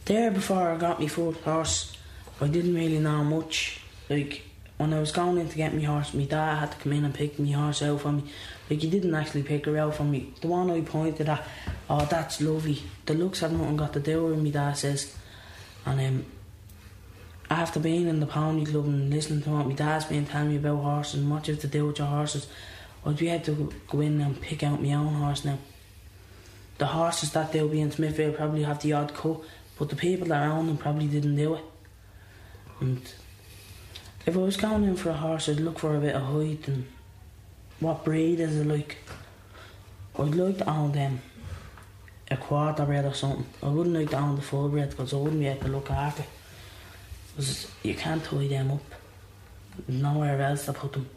There 0.04 0.30
before 0.30 0.70
I 0.70 0.76
got 0.76 1.00
my 1.00 1.08
first 1.08 1.40
horse, 1.40 1.96
I 2.40 2.46
didn't 2.46 2.74
really 2.74 2.98
know 2.98 3.24
much. 3.24 3.80
Like 4.08 4.42
when 4.76 4.92
I 4.92 5.00
was 5.00 5.12
going 5.12 5.38
in 5.38 5.48
to 5.48 5.56
get 5.56 5.74
my 5.74 5.82
horse, 5.82 6.14
my 6.14 6.24
dad 6.24 6.58
had 6.58 6.72
to 6.72 6.78
come 6.78 6.92
in 6.92 7.04
and 7.04 7.14
pick 7.14 7.38
my 7.38 7.50
horse 7.50 7.82
out 7.82 8.00
for 8.00 8.12
me. 8.12 8.24
Like 8.70 8.80
he 8.80 8.90
didn't 8.90 9.14
actually 9.14 9.42
pick 9.42 9.66
her 9.66 9.76
out 9.78 9.96
for 9.96 10.04
me. 10.04 10.32
The 10.40 10.48
one 10.48 10.70
I 10.70 10.82
pointed 10.82 11.28
at, 11.28 11.46
oh 11.90 12.06
that's 12.06 12.40
lovely. 12.40 12.82
The 13.06 13.14
looks 13.14 13.40
have 13.40 13.52
nothing 13.52 13.76
got 13.76 13.92
to 13.94 14.00
do 14.00 14.26
with 14.26 14.38
me 14.38 14.50
dad 14.50 14.74
says. 14.74 15.16
And 15.84 16.00
um 16.00 16.26
after 17.50 17.78
being 17.78 18.08
in 18.08 18.20
the 18.20 18.26
pony 18.26 18.64
club 18.64 18.86
and 18.86 19.10
listening 19.10 19.42
to 19.42 19.50
what 19.50 19.66
my 19.66 19.74
dad's 19.74 20.06
been 20.06 20.26
telling 20.26 20.50
me 20.50 20.56
about 20.56 20.82
horses 20.82 21.20
and 21.20 21.30
what 21.30 21.46
you 21.46 21.54
have 21.54 21.60
to 21.62 21.68
do 21.68 21.86
with 21.86 21.98
your 21.98 22.08
horses, 22.08 22.46
I'd 23.04 23.16
be 23.16 23.28
able 23.28 23.44
to 23.44 23.72
go 23.88 24.00
in 24.00 24.20
and 24.20 24.40
pick 24.40 24.62
out 24.62 24.82
my 24.82 24.92
own 24.94 25.14
horse 25.14 25.44
now. 25.44 25.58
The 26.78 26.86
horses 26.86 27.32
that 27.32 27.52
they'll 27.52 27.68
be 27.68 27.80
in 27.80 27.90
Smithfield 27.90 28.36
probably 28.36 28.62
have 28.62 28.82
the 28.82 28.94
odd 28.94 29.14
cut, 29.14 29.40
but 29.78 29.90
the 29.90 29.96
people 29.96 30.28
that 30.28 30.46
own 30.46 30.66
them 30.66 30.78
probably 30.78 31.06
didn't 31.06 31.36
do 31.36 31.54
it. 31.54 31.64
And 32.80 33.00
if 34.26 34.34
I 34.34 34.40
was 34.40 34.56
going 34.56 34.84
in 34.84 34.96
for 34.96 35.10
a 35.10 35.14
horse, 35.14 35.48
I'd 35.48 35.60
look 35.60 35.78
for 35.78 35.96
a 35.96 36.00
bit 36.00 36.14
of 36.14 36.22
height 36.22 36.66
and 36.66 36.86
what 37.80 38.04
breed 38.04 38.40
is 38.40 38.56
it 38.56 38.66
like. 38.66 38.96
I'd 40.18 40.34
like 40.34 40.58
to 40.58 40.70
own 40.70 40.92
them 40.92 41.20
a 42.30 42.36
quarter 42.36 42.84
bred 42.84 43.04
or 43.04 43.14
something. 43.14 43.46
I 43.62 43.68
wouldn't 43.68 43.94
like 43.94 44.10
to 44.10 44.18
own 44.18 44.36
the 44.36 44.42
full 44.42 44.68
bred 44.68 44.90
because 44.90 45.12
I 45.12 45.16
wouldn't 45.16 45.40
be 45.40 45.46
able 45.46 45.66
to 45.66 45.68
look 45.68 45.90
after. 45.90 46.22
it. 46.22 46.28
You 47.82 47.94
can't 47.94 48.22
tie 48.22 48.46
them 48.46 48.70
up. 48.70 48.82
There's 49.86 50.00
nowhere 50.00 50.40
else 50.40 50.66
to 50.66 50.72
put 50.72 50.92
them. 50.92 51.08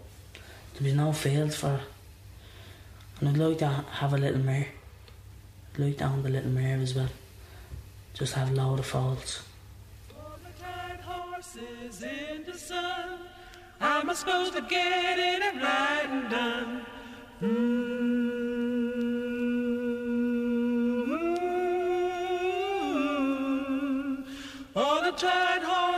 There's 0.80 0.96
no 0.96 1.12
fields 1.12 1.56
for. 1.56 1.80
And 3.20 3.30
I'd 3.30 3.38
like 3.38 3.60
to 3.60 3.68
have 3.68 4.14
a 4.14 4.18
little 4.18 4.42
mare. 4.42 4.68
I'd 5.74 5.80
like 5.80 5.98
to 6.00 6.06
own 6.06 6.24
the 6.24 6.30
little 6.30 6.50
mare 6.50 6.78
as 6.78 6.96
well. 6.96 7.10
Just 8.14 8.34
have 8.34 8.52
a 8.52 8.56
load 8.56 8.80
of 8.80 8.86
foals. 8.86 9.44
Horses 11.04 12.04
in 12.04 12.44
the 12.46 12.58
sun. 12.58 13.20
How 13.80 14.02
am 14.02 14.10
I 14.10 14.14
supposed 14.14 14.54
to 14.54 14.62
get 14.62 15.20
in 15.20 15.44
and 15.44 16.30
done? 16.32 16.86
Mm. 17.42 17.97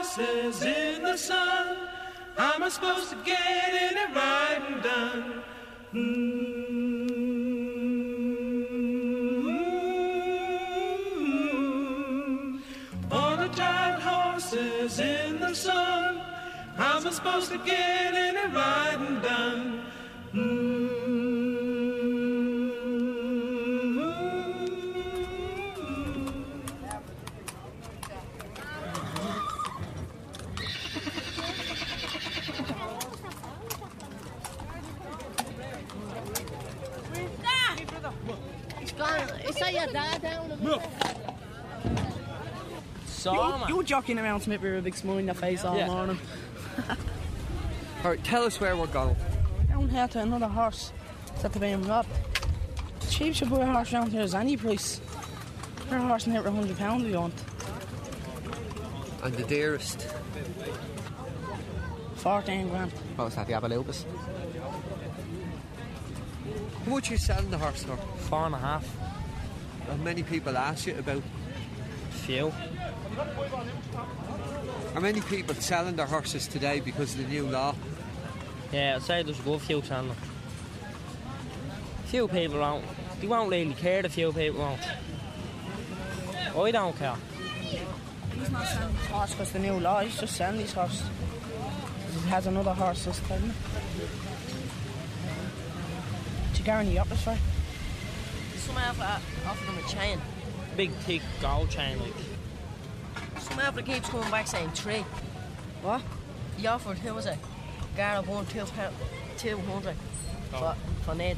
crosses 0.09 0.63
in 0.63 1.03
the 1.03 1.17
sun. 1.17 1.77
How 2.35 2.53
am 2.53 2.63
I 2.63 2.69
supposed 2.69 3.09
to 3.11 3.17
get 3.25 3.39
any 3.73 4.13
riding 4.13 4.81
done? 4.81 5.43
Mm. 5.93 6.49
in 14.97 15.39
the 15.39 15.53
sun. 15.53 16.19
How's 16.75 17.05
I 17.05 17.11
supposed 17.11 17.51
to 17.51 17.59
get 17.59 18.15
any 18.15 18.51
riding 18.51 19.21
done? 19.21 19.78
That 40.29 40.61
your 40.61 40.77
dad 40.77 40.81
down 41.83 41.93
the 41.95 43.07
Saw 43.07 43.67
You 43.67 43.75
were 43.77 43.83
jockeying 43.83 44.19
around 44.19 44.41
Smith 44.41 44.61
with 44.61 44.77
a 44.77 44.81
big 44.81 44.95
smile 44.95 45.17
on 45.17 45.25
your 45.25 45.33
face 45.33 45.63
all 45.65 45.77
Yeah. 45.77 45.87
morning. 45.87 46.19
Alright, 48.03 48.23
tell 48.23 48.43
us 48.43 48.59
where 48.61 48.75
we're 48.77 48.87
going. 48.87 49.15
Down 49.67 49.89
here 49.89 50.07
to 50.07 50.19
another 50.19 50.47
horse 50.47 50.93
that 51.41 51.51
they're 51.51 51.59
being 51.59 51.83
robbed. 51.87 52.09
Cheap 53.09 53.35
should 53.35 53.49
buy 53.49 53.59
a 53.61 53.65
horse 53.65 53.91
round 53.91 54.11
here 54.11 54.21
is 54.21 54.33
any 54.35 54.55
price. 54.55 55.01
For 55.89 55.95
a 55.97 56.01
horse 56.01 56.27
near 56.27 56.45
a 56.45 56.51
hundred 56.51 56.77
pounds 56.77 57.03
if 57.03 57.09
you 57.11 57.17
want. 57.19 57.33
And 59.23 59.33
the 59.33 59.43
dearest. 59.43 60.07
Fourteen 62.15 62.69
grand. 62.69 62.91
What 63.15 63.25
was 63.25 63.35
that, 63.35 63.47
the 63.47 63.53
Abalubus? 63.53 64.05
How 66.85 66.91
much 66.91 67.09
are 67.09 67.13
you 67.13 67.17
selling 67.17 67.49
the 67.49 67.57
horse 67.57 67.83
for? 67.83 67.97
Four 67.97 68.45
and 68.45 68.55
a 68.55 68.59
half. 68.59 68.85
How 69.89 69.95
many 69.95 70.23
people 70.23 70.55
ask 70.57 70.87
you 70.87 70.97
about? 70.97 71.23
Few. 72.11 72.51
How 74.93 74.99
many 74.99 75.21
people 75.21 75.55
selling 75.55 75.95
their 75.95 76.05
horses 76.05 76.47
today 76.47 76.79
because 76.79 77.15
of 77.15 77.21
the 77.21 77.27
new 77.27 77.47
law? 77.47 77.75
Yeah, 78.71 78.95
I'd 78.97 79.01
say 79.03 79.23
there's 79.23 79.39
a 79.39 79.43
good 79.43 79.61
few 79.61 79.81
selling 79.81 80.09
them. 80.09 80.17
Few 82.05 82.27
people 82.27 82.59
won't. 82.59 82.85
They 83.19 83.27
won't 83.27 83.49
really 83.49 83.73
care, 83.73 84.01
the 84.01 84.09
few 84.09 84.31
people 84.31 84.61
won't. 84.61 84.81
I 86.55 86.71
don't 86.71 86.97
care. 86.97 87.15
He's 88.37 88.49
not 88.51 88.67
selling 88.67 88.95
his 88.95 89.05
horse 89.07 89.31
because 89.31 89.51
the 89.51 89.59
new 89.59 89.79
law. 89.79 90.01
He's 90.01 90.19
just 90.19 90.35
selling 90.35 90.59
his 90.59 90.73
horse. 90.73 91.01
'Cause 91.01 92.23
He 92.23 92.29
has 92.29 92.47
another 92.47 92.73
horse 92.73 93.05
this 93.05 93.19
time. 93.27 93.53
Do 96.53 96.59
you 96.59 96.63
guarantee 96.65 96.97
up 96.97 97.09
this 97.09 97.21
for? 97.21 97.37
Some 98.57 98.77
offered 99.45 99.69
him 99.69 99.83
a 99.83 99.87
chain. 99.87 100.21
Big, 100.75 100.91
thick 100.91 101.21
gold 101.41 101.69
chain, 101.69 101.99
like. 101.99 102.13
Some 103.39 103.59
outfit 103.59 103.85
keeps 103.85 104.09
coming 104.09 104.29
back 104.31 104.47
saying 104.47 104.71
three. 104.71 105.05
What? 105.81 106.01
He 106.57 106.67
offered, 106.67 106.97
who 106.99 107.13
was 107.13 107.25
it? 107.25 107.37
Gareth 107.95 108.27
one, 108.27 108.45
two, 108.47 108.65
pound, 108.65 108.95
200 109.37 109.95
for, 110.51 110.75
for 111.03 111.15
Ned. 111.15 111.37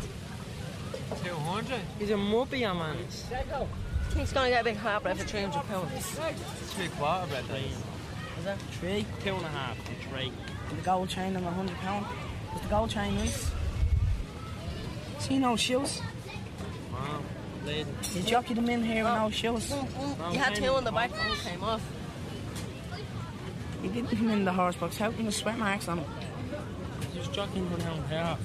200? 1.24 1.80
He's 2.00 2.10
a 2.10 2.18
yeah, 2.54 2.74
man. 2.74 2.98
He's 4.16 4.34
going 4.34 4.46
to 4.46 4.50
get 4.52 4.62
a 4.62 4.64
big 4.64 4.78
harbour 4.78 5.14
for 5.16 5.24
300 5.24 5.64
pounds. 5.68 6.20
Three 6.74 6.88
quarter 6.90 7.28
bred, 7.28 7.46
Three. 7.46 7.72
Is 8.40 8.46
that? 8.46 8.60
Three. 8.80 9.06
Two 9.24 9.36
and 9.36 9.46
a 9.46 9.50
half, 9.50 9.78
three. 10.10 10.32
And 10.70 10.80
the 10.80 10.84
gold 10.84 11.10
chain 11.10 11.36
and 11.36 11.46
a 11.46 11.52
hundred 11.52 11.78
pound. 11.78 12.06
Was 12.54 12.62
the 12.62 12.70
gold 12.70 12.90
chain 12.90 13.16
nice? 13.16 13.52
See 15.20 15.38
no 15.38 15.56
shoes? 15.56 16.02
Wow. 16.92 17.22
Lady. 17.66 17.90
You 18.14 18.22
jockeyed 18.24 18.58
him 18.58 18.70
in 18.70 18.84
here 18.84 19.04
when 19.04 19.14
i 19.14 19.26
was 19.26 19.44
no 19.44 19.58
shoes. 19.58 19.72
Mm, 19.72 19.88
mm, 19.88 20.16
mm. 20.16 20.34
You 20.34 20.40
had 20.40 20.56
two 20.56 20.66
on 20.66 20.84
the 20.84 20.92
back 20.92 21.12
when 21.12 21.30
he 21.30 21.50
came 21.50 21.64
off. 21.64 21.82
You 23.84 23.90
didn't 23.90 24.10
put 24.10 24.18
him 24.18 24.30
in 24.30 24.46
the 24.46 24.54
horse 24.54 24.76
box. 24.76 24.98
How 24.98 25.12
can 25.12 25.26
you 25.26 25.32
sweat 25.32 25.58
marks 25.58 25.88
on 25.88 26.00
him? 26.00 26.06
Just 27.14 27.34
jockeying 27.34 27.70
for 27.70 27.78
down 27.78 28.08
here. 28.08 28.38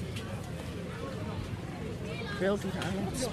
Cruelty 2.37 2.69
to 2.69 2.85
animals. 2.85 3.29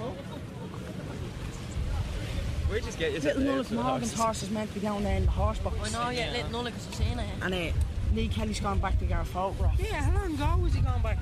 We 2.70 2.80
just 2.80 2.98
get 2.98 3.12
you 3.12 3.20
Little 3.20 3.42
Nullick 3.42 3.70
Morgan's 3.70 4.14
horse 4.14 4.42
is 4.42 4.50
meant 4.50 4.70
to 4.70 4.74
be 4.74 4.80
down 4.80 5.04
there 5.04 5.16
in 5.16 5.26
the 5.26 5.30
horse 5.30 5.58
box. 5.58 5.76
I 5.94 6.04
know, 6.04 6.10
yeah, 6.10 6.30
let 6.32 6.50
none 6.50 6.66
of 6.66 6.74
us 6.74 6.86
have 6.86 6.94
seen 6.94 7.18
it. 7.18 7.28
And 7.42 7.54
uh, 7.54 7.72
Lee 8.14 8.28
Kelly's 8.28 8.60
gone 8.60 8.78
back 8.78 8.98
to 8.98 9.04
get 9.04 9.20
a 9.20 9.24
photograph. 9.24 9.78
Yeah, 9.78 10.02
how 10.02 10.22
long 10.22 10.34
ago 10.34 10.62
was 10.62 10.74
he 10.74 10.80
gone 10.80 11.02
back? 11.02 11.18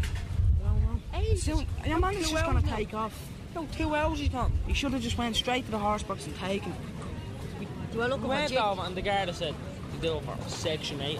Soon, 1.36 1.66
your 1.86 1.98
man 1.98 2.14
is 2.14 2.30
just 2.30 2.44
going 2.44 2.62
to 2.62 2.68
take 2.68 2.94
off. 2.94 3.12
No, 3.54 3.66
two 3.76 3.94
hours 3.94 4.18
he's 4.18 4.28
gone. 4.28 4.52
He 4.66 4.74
should 4.74 4.92
have 4.92 5.02
just 5.02 5.18
went 5.18 5.36
straight 5.36 5.64
to 5.66 5.70
the 5.70 5.78
horse 5.78 6.02
box 6.02 6.26
and 6.26 6.36
taken. 6.36 6.74
Do 7.92 8.00
I 8.00 8.06
look 8.06 8.22
We 8.22 8.30
at 8.30 8.50
went 8.50 8.56
over 8.56 8.82
and 8.82 8.96
the 8.96 9.02
guard 9.02 9.34
said 9.34 9.54
to 9.92 9.98
do 9.98 10.16
it 10.16 10.24
for 10.24 10.48
section 10.48 11.00
8. 11.00 11.18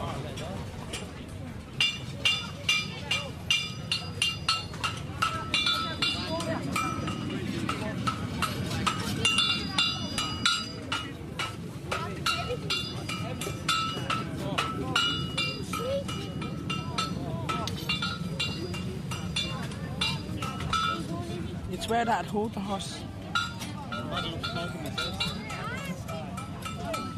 It's 21.83 21.91
where 21.91 22.05
that 22.05 22.27
hold 22.27 22.55
the 22.55 22.61
horse. 22.61 23.01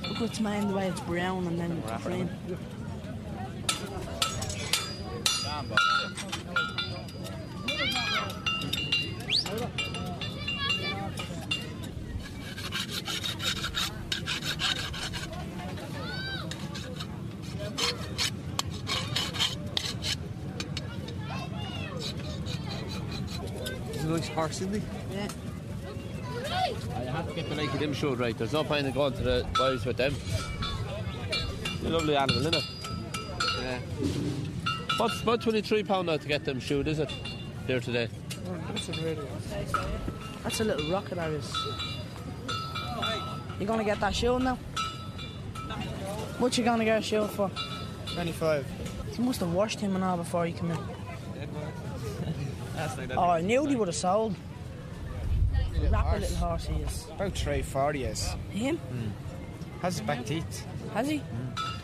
Look 0.09 0.21
what's 0.21 0.41
mine 0.41 0.69
the 0.69 0.75
way 0.75 0.89
it's 0.89 1.01
brown 1.03 1.47
and 1.47 1.61
then 1.61 1.83
green. 2.03 2.31
It's 24.05 24.11
a 24.11 24.17
nice 24.19 24.29
horse, 24.29 24.61
isn't 24.61 24.75
he? 24.75 24.83
Yeah. 25.11 25.29
I 26.95 27.01
have 27.11 27.27
to 27.27 27.35
get 27.35 27.49
the 28.17 28.23
like 28.23 28.41
of 28.41 28.51
them 28.51 28.53
showed 28.53 28.53
right. 28.53 28.53
There's 28.53 28.53
no 28.53 28.65
point 28.65 28.87
in 28.87 28.93
going 28.93 29.13
to 29.15 29.23
the 29.23 29.47
boys 29.55 29.85
with 29.85 29.97
them. 29.97 30.15
They're 31.83 31.91
a 31.91 31.95
lovely 31.95 32.17
animal, 32.17 32.41
isn't 32.41 32.55
it? 32.55 32.65
Yeah. 33.61 33.79
What's 34.97 35.23
about 35.23 35.43
twenty-three 35.43 35.85
pound 35.85 36.07
now 36.07 36.17
to 36.17 36.29
get 36.29 36.45
them 36.45 36.61
shoot, 36.61 36.89
is 36.89 36.99
it? 36.99 37.13
There 37.67 37.81
today. 37.81 38.09
Oh, 38.47 38.59
that's 40.43 40.61
a 40.61 40.65
little 40.65 40.91
rocket, 40.91 41.19
I 41.19 41.31
that 41.31 41.39
is. 41.39 41.57
You 43.59 43.67
gonna 43.67 43.85
get 43.85 44.01
that 44.01 44.15
shield 44.15 44.43
now? 44.43 44.57
What 46.39 46.59
you 46.59 46.65
gonna 46.65 46.85
get 46.85 46.99
a 46.99 47.03
shield 47.03 47.31
for? 47.31 47.51
25. 48.13 48.67
You 49.17 49.25
must 49.25 49.41
have 49.41 49.53
washed 49.53 49.81
him 49.81 49.97
an 49.97 50.03
hour 50.03 50.19
before 50.19 50.47
you 50.47 50.55
come 50.55 50.73
in. 50.73 50.79
That's 52.77 52.99
like 52.99 53.09
that. 53.09 53.17
Oh, 53.17 53.31
I 53.31 53.41
knew 53.41 53.65
he 53.67 53.77
would 53.77 53.89
have 53.89 53.95
sold. 53.95 54.35
Rapper 55.91 56.19
little 56.21 56.37
horse 56.37 56.67
he 56.67 56.83
is. 56.83 57.05
About 57.07 57.33
340 57.33 58.05
is. 58.05 58.29
Him? 58.51 58.77
Hmm. 58.77 59.81
Has 59.83 60.01
back 60.01 60.25
teeth. 60.25 60.67
Has 60.93 61.09
he? 61.09 61.19
Hmm. 61.19 61.75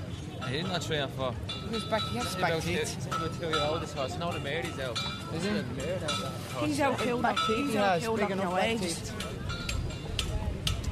He's 0.49 0.63
not 0.65 0.83
three 0.83 0.99
or 0.99 1.09
four. 1.09 1.35
His 1.71 1.85
back, 1.85 2.03
he 2.03 2.19
has 2.19 2.35
back 2.37 2.61
teeth. 2.63 2.95
He's 2.95 3.07
about 3.07 3.41
two 3.41 3.49
year 3.49 3.61
old 3.61 3.83
this 3.83 3.93
horse. 3.93 4.19
Now 4.19 4.31
the 4.31 4.41
Mary's 4.41 4.79
out. 4.81 4.99
Is 5.35 5.45
he? 5.45 6.67
He's 6.67 6.81
out 6.81 6.99
killed 6.99 7.23
that. 7.23 7.37
teeth 7.37 7.57
He's 7.57 7.73
he 7.73 7.79
out 7.79 7.85
has, 7.93 8.03
killed 8.03 8.19
big 8.19 8.29
that 8.29 8.39
enough 8.39 8.55
back 8.55 8.79
teeth. 8.79 9.13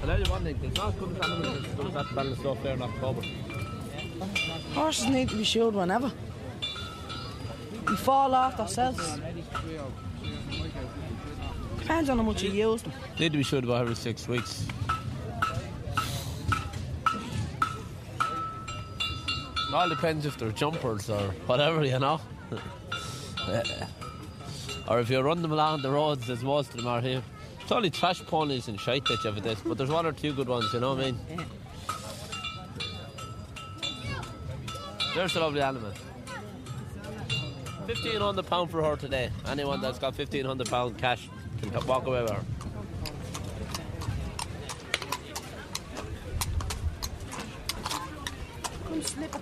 I'll 0.01 0.07
tell 0.07 0.21
you 0.21 0.31
one 0.31 0.45
thing, 0.45 0.59
there's 0.61 0.77
not 0.77 0.95
as 0.95 1.01
good 1.01 1.17
as 1.17 1.31
animals 1.31 1.67
as 1.67 1.75
good 1.75 1.93
that 1.93 2.15
battle 2.15 2.37
stuff 2.37 2.63
there 2.63 2.75
in 2.75 2.83
October. 2.83 3.23
Horses 4.75 5.07
need 5.07 5.29
to 5.31 5.37
be 5.37 5.45
shielded 5.45 5.77
whenever. 5.77 6.13
We 7.89 7.97
fall 7.97 8.35
off 8.35 8.57
themselves. 8.57 9.19
Depends 11.89 12.11
on 12.11 12.19
how 12.19 12.25
much 12.25 12.43
you 12.43 12.51
use 12.51 12.83
them. 12.83 12.93
Need 13.19 13.33
to 13.33 13.39
be 13.39 13.43
shot 13.43 13.65
about 13.65 13.81
every 13.81 13.95
six 13.95 14.29
weeks. 14.29 14.67
It 19.67 19.73
all 19.73 19.89
depends 19.89 20.27
if 20.27 20.37
they're 20.37 20.53
jumpers 20.53 21.09
or 21.09 21.31
whatever, 21.47 21.83
you 21.87 21.99
know. 21.99 22.21
or 24.87 25.01
if 25.01 25.09
you 25.09 25.19
run 25.21 25.41
them 25.41 25.53
along 25.53 25.81
the 25.81 25.91
roads, 25.91 26.29
as 26.29 26.43
most 26.43 26.69
of 26.73 26.77
them 26.77 26.89
are 26.89 27.01
here. 27.01 27.23
It's 27.63 27.73
only 27.73 27.89
trash 27.89 28.23
ponies 28.27 28.69
and 28.69 28.79
shite 28.79 29.07
that 29.07 29.25
you 29.25 29.33
have 29.33 29.43
this, 29.43 29.59
but 29.61 29.79
there's 29.79 29.89
one 29.89 30.05
or 30.05 30.13
two 30.13 30.35
good 30.35 30.47
ones, 30.47 30.71
you 30.75 30.81
know 30.81 30.95
what 30.95 31.07
I 31.07 31.13
mean? 31.13 31.19
Yeah. 31.31 31.45
There's 35.15 35.35
a 35.37 35.41
lovely 35.41 35.63
animal. 35.63 35.93
Fifteen 37.87 38.21
hundred 38.21 38.47
pound 38.47 38.71
for 38.71 38.83
her 38.83 38.97
today. 38.97 39.31
Anyone 39.47 39.81
that's 39.81 39.99
got 39.99 40.15
fifteen 40.15 40.45
hundred 40.45 40.69
pound 40.69 40.99
cash 40.99 41.31
co- 41.67 41.87
walk 41.87 42.07
away 42.07 42.23
with. 42.23 42.33
Come 48.85 49.03
slip 49.03 49.35
it. 49.35 49.41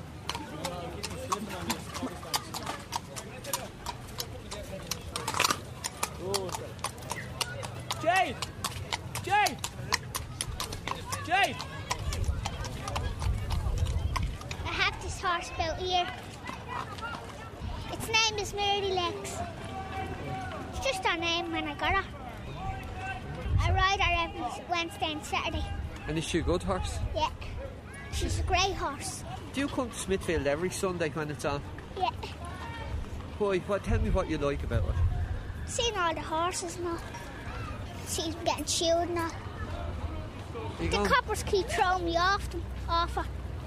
Jade! 8.03 8.37
Jade! 9.23 9.57
Jade! 11.25 11.57
I 14.65 14.69
have 14.69 15.03
this 15.03 15.21
horse 15.21 15.51
built 15.57 15.79
here. 15.79 16.07
Its 17.93 18.07
name 18.07 18.39
is 18.41 18.55
Mary 18.55 18.91
Legs. 18.93 19.39
It's 20.71 20.87
just 20.87 21.05
her 21.67 21.75
when 21.75 21.77
I 21.77 21.79
got 21.79 22.05
her. 22.05 22.11
I 23.61 23.73
ride 23.73 24.01
her 24.01 24.25
every 24.25 24.65
Wednesday 24.71 25.13
and 25.13 25.25
Saturday. 25.25 25.65
And 26.09 26.19
is 26.19 26.25
she 26.25 26.39
a 26.39 26.43
good 26.43 26.63
horse? 26.63 26.99
Yeah. 27.15 27.31
She's 28.13 28.41
a 28.41 28.43
grey 28.43 28.73
horse. 28.73 29.25
Do 29.53 29.61
you 29.61 29.69
come 29.69 29.91
to 29.91 29.97
Smithfield 29.97 30.47
every 30.47 30.71
Sunday 30.71 31.11
when 31.11 31.31
it's 31.31 31.45
on? 31.45 31.63
Yeah. 31.99 32.11
Boy, 33.39 33.59
what, 33.61 33.85
tell 33.85 33.99
me 33.99 34.11
what 34.11 34.31
you 34.31 34.39
like 34.39 34.63
about 34.63 34.85
it. 34.85 34.95
Seeing 35.67 35.97
all 35.97 36.15
the 36.15 36.21
horses 36.21 36.77
and 36.77 36.89
all. 36.89 36.99
She's 38.09 38.35
getting 38.45 38.65
chewed 38.65 39.11
now. 39.11 39.31
The 40.79 40.89
go, 40.89 41.05
coppers 41.05 41.43
keep 41.43 41.67
throwing 41.69 42.05
me 42.05 42.17
off 42.17 42.49
them, 42.51 42.63
off 42.89 43.15
her, 43.15 43.25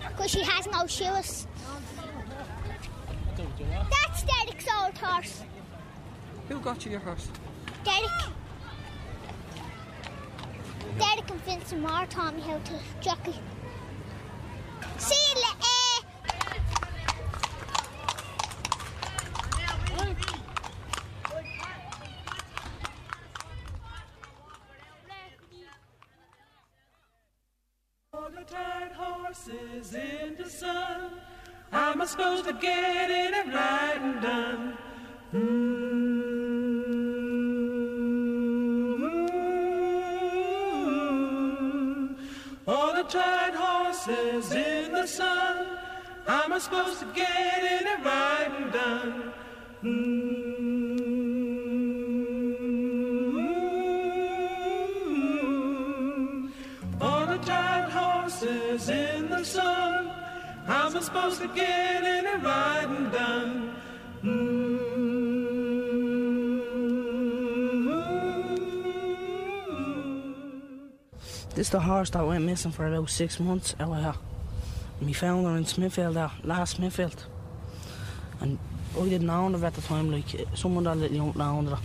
because 0.07 0.31
she 0.31 0.41
has 0.43 0.65
no 0.67 0.87
shoes. 0.87 1.47
That's 3.35 4.23
Derek's 4.23 4.65
old 4.81 4.97
horse. 4.97 5.43
who 6.47 6.59
got 6.59 6.85
you 6.85 6.91
your 6.91 6.99
horse? 7.01 7.29
Derek. 7.83 8.11
Derek 10.97 11.29
and 11.31 11.41
Vincent 11.41 11.81
Moore 11.81 12.05
taught 12.09 12.35
me 12.35 12.41
how 12.41 12.57
to 12.59 12.73
jockey. 13.01 13.35
See 14.97 15.15
you 15.15 15.35
later. 15.35 15.65
The 28.31 28.43
tired 28.45 28.91
horses 28.91 29.95
in 29.95 30.35
the 30.37 30.47
sun. 30.47 31.19
Am 31.71 32.05
supposed 32.05 32.45
to 32.45 32.53
get 32.53 32.98
How 46.29 46.43
am 46.43 46.53
I 46.53 46.59
supposed 46.59 46.99
to 46.99 47.07
get 47.15 48.05
right 48.05 48.51
and 48.59 48.71
done? 48.71 49.33
Mm. 49.83 50.19
All 57.01 57.25
the 57.25 57.37
tired 57.39 57.89
horses 57.89 58.89
in 58.89 59.29
the 59.31 59.43
sun. 59.43 60.05
How 60.67 60.89
am 60.89 60.97
I 60.97 60.99
supposed 60.99 61.41
to 61.41 61.47
get 61.47 62.03
in 62.03 62.27
and 62.27 62.43
ride 62.43 62.89
and 62.89 63.11
done? 63.11 63.75
This 71.55 71.65
is 71.65 71.71
the 71.71 71.79
horse 71.79 72.11
that 72.11 72.23
went 72.23 72.45
missing 72.45 72.69
for 72.71 72.85
about 72.85 73.09
six 73.09 73.39
months 73.39 73.75
out 73.79 73.89
here. 74.99 75.05
And 75.05 75.07
we 75.07 75.13
found 75.13 75.45
her 75.45 75.55
in 75.57 75.65
Smithfield, 75.65 76.15
there, 76.15 76.31
last 76.43 76.77
Smithfield. 76.77 77.25
And 78.41 78.57
I 78.97 79.09
didn't 79.09 79.29
own 79.29 79.53
her 79.53 79.65
at 79.65 79.73
the 79.73 79.81
time, 79.81 80.11
like 80.11 80.47
someone 80.53 80.83
that 80.85 80.97
little 80.97 81.17
young 81.17 81.41
owned 81.41 81.69
her. 81.69 81.79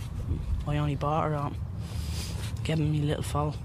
I 0.67 0.77
only 0.77 0.95
bought 0.95 1.29
her 1.29 1.35
on. 1.35 1.55
Giving 2.63 2.91
me 2.91 3.01
a 3.01 3.05
little 3.05 3.23
foal. 3.23 3.55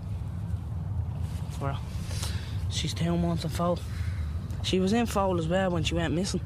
For 1.58 1.72
her. 1.72 1.78
She's 2.70 2.94
two 2.94 3.16
months 3.16 3.44
in 3.44 3.50
foal. 3.50 3.78
She 4.62 4.78
was 4.78 4.92
in 4.92 5.06
foal 5.06 5.38
as 5.38 5.48
well 5.48 5.70
when 5.70 5.84
she 5.84 5.94
went 5.94 6.14
missing. 6.14 6.42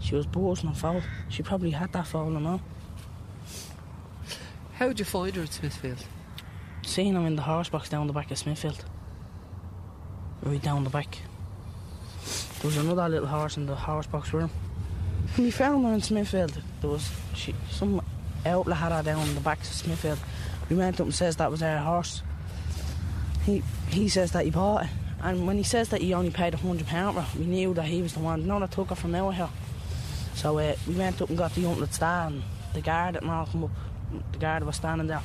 She 0.00 0.14
was 0.14 0.26
bursting 0.26 0.68
on 0.68 0.74
foal. 0.74 1.02
She 1.28 1.42
probably 1.42 1.70
had 1.70 1.92
that 1.92 2.06
foal 2.06 2.36
and 2.36 2.46
all. 2.46 2.60
How'd 4.74 4.98
you 4.98 5.04
find 5.04 5.34
her 5.34 5.42
at 5.42 5.52
Smithfield? 5.52 6.04
Seeing 6.82 7.14
her 7.14 7.26
in 7.26 7.34
the 7.34 7.42
horse 7.42 7.68
box 7.68 7.88
down 7.88 8.06
the 8.06 8.12
back 8.12 8.30
of 8.30 8.38
Smithfield. 8.38 8.84
Right 10.42 10.62
down 10.62 10.84
the 10.84 10.90
back. 10.90 11.18
There 12.60 12.68
was 12.68 12.76
another 12.76 13.08
little 13.08 13.28
horse 13.28 13.56
in 13.56 13.66
the 13.66 13.74
horse 13.74 14.06
box 14.06 14.32
room. 14.32 14.50
We 15.38 15.50
found 15.50 15.84
her 15.84 15.92
in 15.92 16.00
Smithfield, 16.00 16.60
there 16.80 16.90
was 16.90 17.10
she, 17.34 17.54
some 17.70 18.00
outlet 18.46 18.76
had 18.78 18.92
her 18.92 19.02
down 19.02 19.28
in 19.28 19.34
the 19.34 19.40
back 19.40 19.58
of 19.58 19.66
Smithfield. 19.66 20.18
We 20.70 20.76
went 20.76 21.00
up 21.00 21.06
and 21.06 21.14
says 21.14 21.36
that 21.36 21.50
was 21.50 21.62
our 21.62 21.78
horse. 21.78 22.22
He 23.44 23.62
he 23.90 24.08
says 24.08 24.32
that 24.32 24.44
he 24.44 24.50
bought 24.50 24.84
it. 24.84 24.90
And 25.22 25.46
when 25.46 25.56
he 25.56 25.62
says 25.62 25.88
that 25.90 26.00
he 26.00 26.14
only 26.14 26.30
paid 26.30 26.54
a 26.54 26.56
hundred 26.56 26.86
pound 26.86 27.22
we 27.38 27.46
knew 27.46 27.74
that 27.74 27.86
he 27.86 28.02
was 28.02 28.14
the 28.14 28.20
one. 28.20 28.46
No, 28.46 28.60
that 28.60 28.70
took 28.70 28.90
her 28.90 28.94
from 28.94 29.14
our 29.14 29.32
here. 29.32 29.48
So 30.34 30.58
uh, 30.58 30.74
we 30.86 30.94
went 30.94 31.20
up 31.20 31.28
and 31.28 31.38
got 31.38 31.54
the 31.54 31.66
uncle 31.66 31.86
star 31.86 32.26
and 32.26 32.42
the 32.74 32.80
guard 32.80 33.16
and 33.16 33.30
all 33.30 33.46
come 33.46 33.64
up. 33.64 33.70
The 34.32 34.38
guard 34.38 34.64
was 34.64 34.76
standing 34.76 35.06
there. 35.06 35.22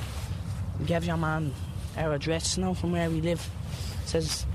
We 0.80 0.86
gave 0.86 1.04
your 1.04 1.18
man 1.18 1.54
our 1.98 2.14
address 2.14 2.58
you 2.58 2.64
now 2.64 2.74
from 2.74 2.94
where 2.94 3.10
we 3.10 3.22
live. 3.22 3.48
Says 4.06 4.46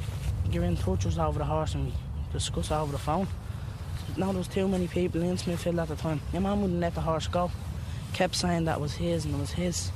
you're 0.51 0.65
in 0.65 0.77
touch 0.77 1.05
with 1.05 1.15
us 1.15 1.19
over 1.19 1.39
the 1.39 1.45
horse 1.45 1.75
and 1.75 1.87
we 1.87 1.93
discuss 2.37 2.71
over 2.71 2.93
the 2.93 2.99
phone. 2.99 3.27
Now 4.17 4.27
there 4.27 4.39
was 4.39 4.49
too 4.49 4.69
many 4.69 4.87
people 4.87 5.23
in 5.23 5.39
Smithfield 5.39 5.79
at 5.79 5.89
the 5.89 5.97
time. 5.97 6.21
Your 6.33 6.43
man 6.43 6.61
wouldn't 6.61 6.81
let 6.81 6.95
the 6.95 7.01
horse 7.01 7.27
go. 7.27 7.51
Kept 8.13 8.35
saying 8.35 8.67
that 8.67 8.81
was 8.81 8.95
his 8.95 9.25
and 9.25 9.35
it 9.35 9.39
was 9.39 9.53
his. 9.53 9.91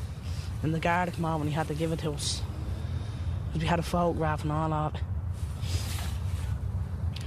And 0.62 0.74
the 0.74 0.80
guard 0.80 1.12
came 1.12 1.24
out 1.24 1.38
when 1.38 1.48
he 1.48 1.54
had 1.54 1.68
to 1.68 1.74
give 1.74 1.92
it 1.92 2.00
to 2.00 2.12
us. 2.12 2.42
we 3.54 3.66
had 3.66 3.78
a 3.78 3.82
photograph 3.82 4.42
and 4.42 4.52
all 4.52 4.72
of 4.72 4.94
it. 4.94 5.00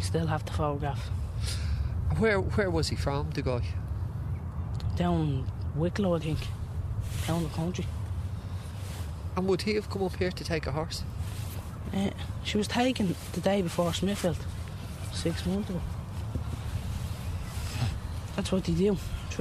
Still 0.01 0.27
have 0.27 0.45
the 0.45 0.53
photograph. 0.53 1.09
Where 2.17 2.39
where 2.39 2.69
was 2.69 2.89
he 2.89 2.95
from, 2.95 3.31
the 3.31 3.41
guy? 3.41 3.61
Down 4.95 5.47
Wicklow, 5.75 6.15
I 6.15 6.19
think. 6.19 6.39
Down 7.27 7.43
the 7.43 7.49
country. 7.49 7.85
And 9.35 9.47
would 9.47 9.63
he 9.63 9.75
have 9.75 9.89
come 9.89 10.03
up 10.03 10.15
here 10.17 10.31
to 10.31 10.43
take 10.43 10.67
a 10.67 10.71
horse? 10.71 11.03
Uh, 11.91 12.11
she 12.43 12.57
was 12.57 12.67
taken 12.67 13.15
the 13.33 13.41
day 13.41 13.61
before 13.61 13.93
Smithfield, 13.93 14.37
six 15.13 15.45
months 15.45 15.69
ago. 15.69 15.81
That's 18.35 18.51
what 18.51 18.63
they 18.63 18.73
do. 18.73 18.97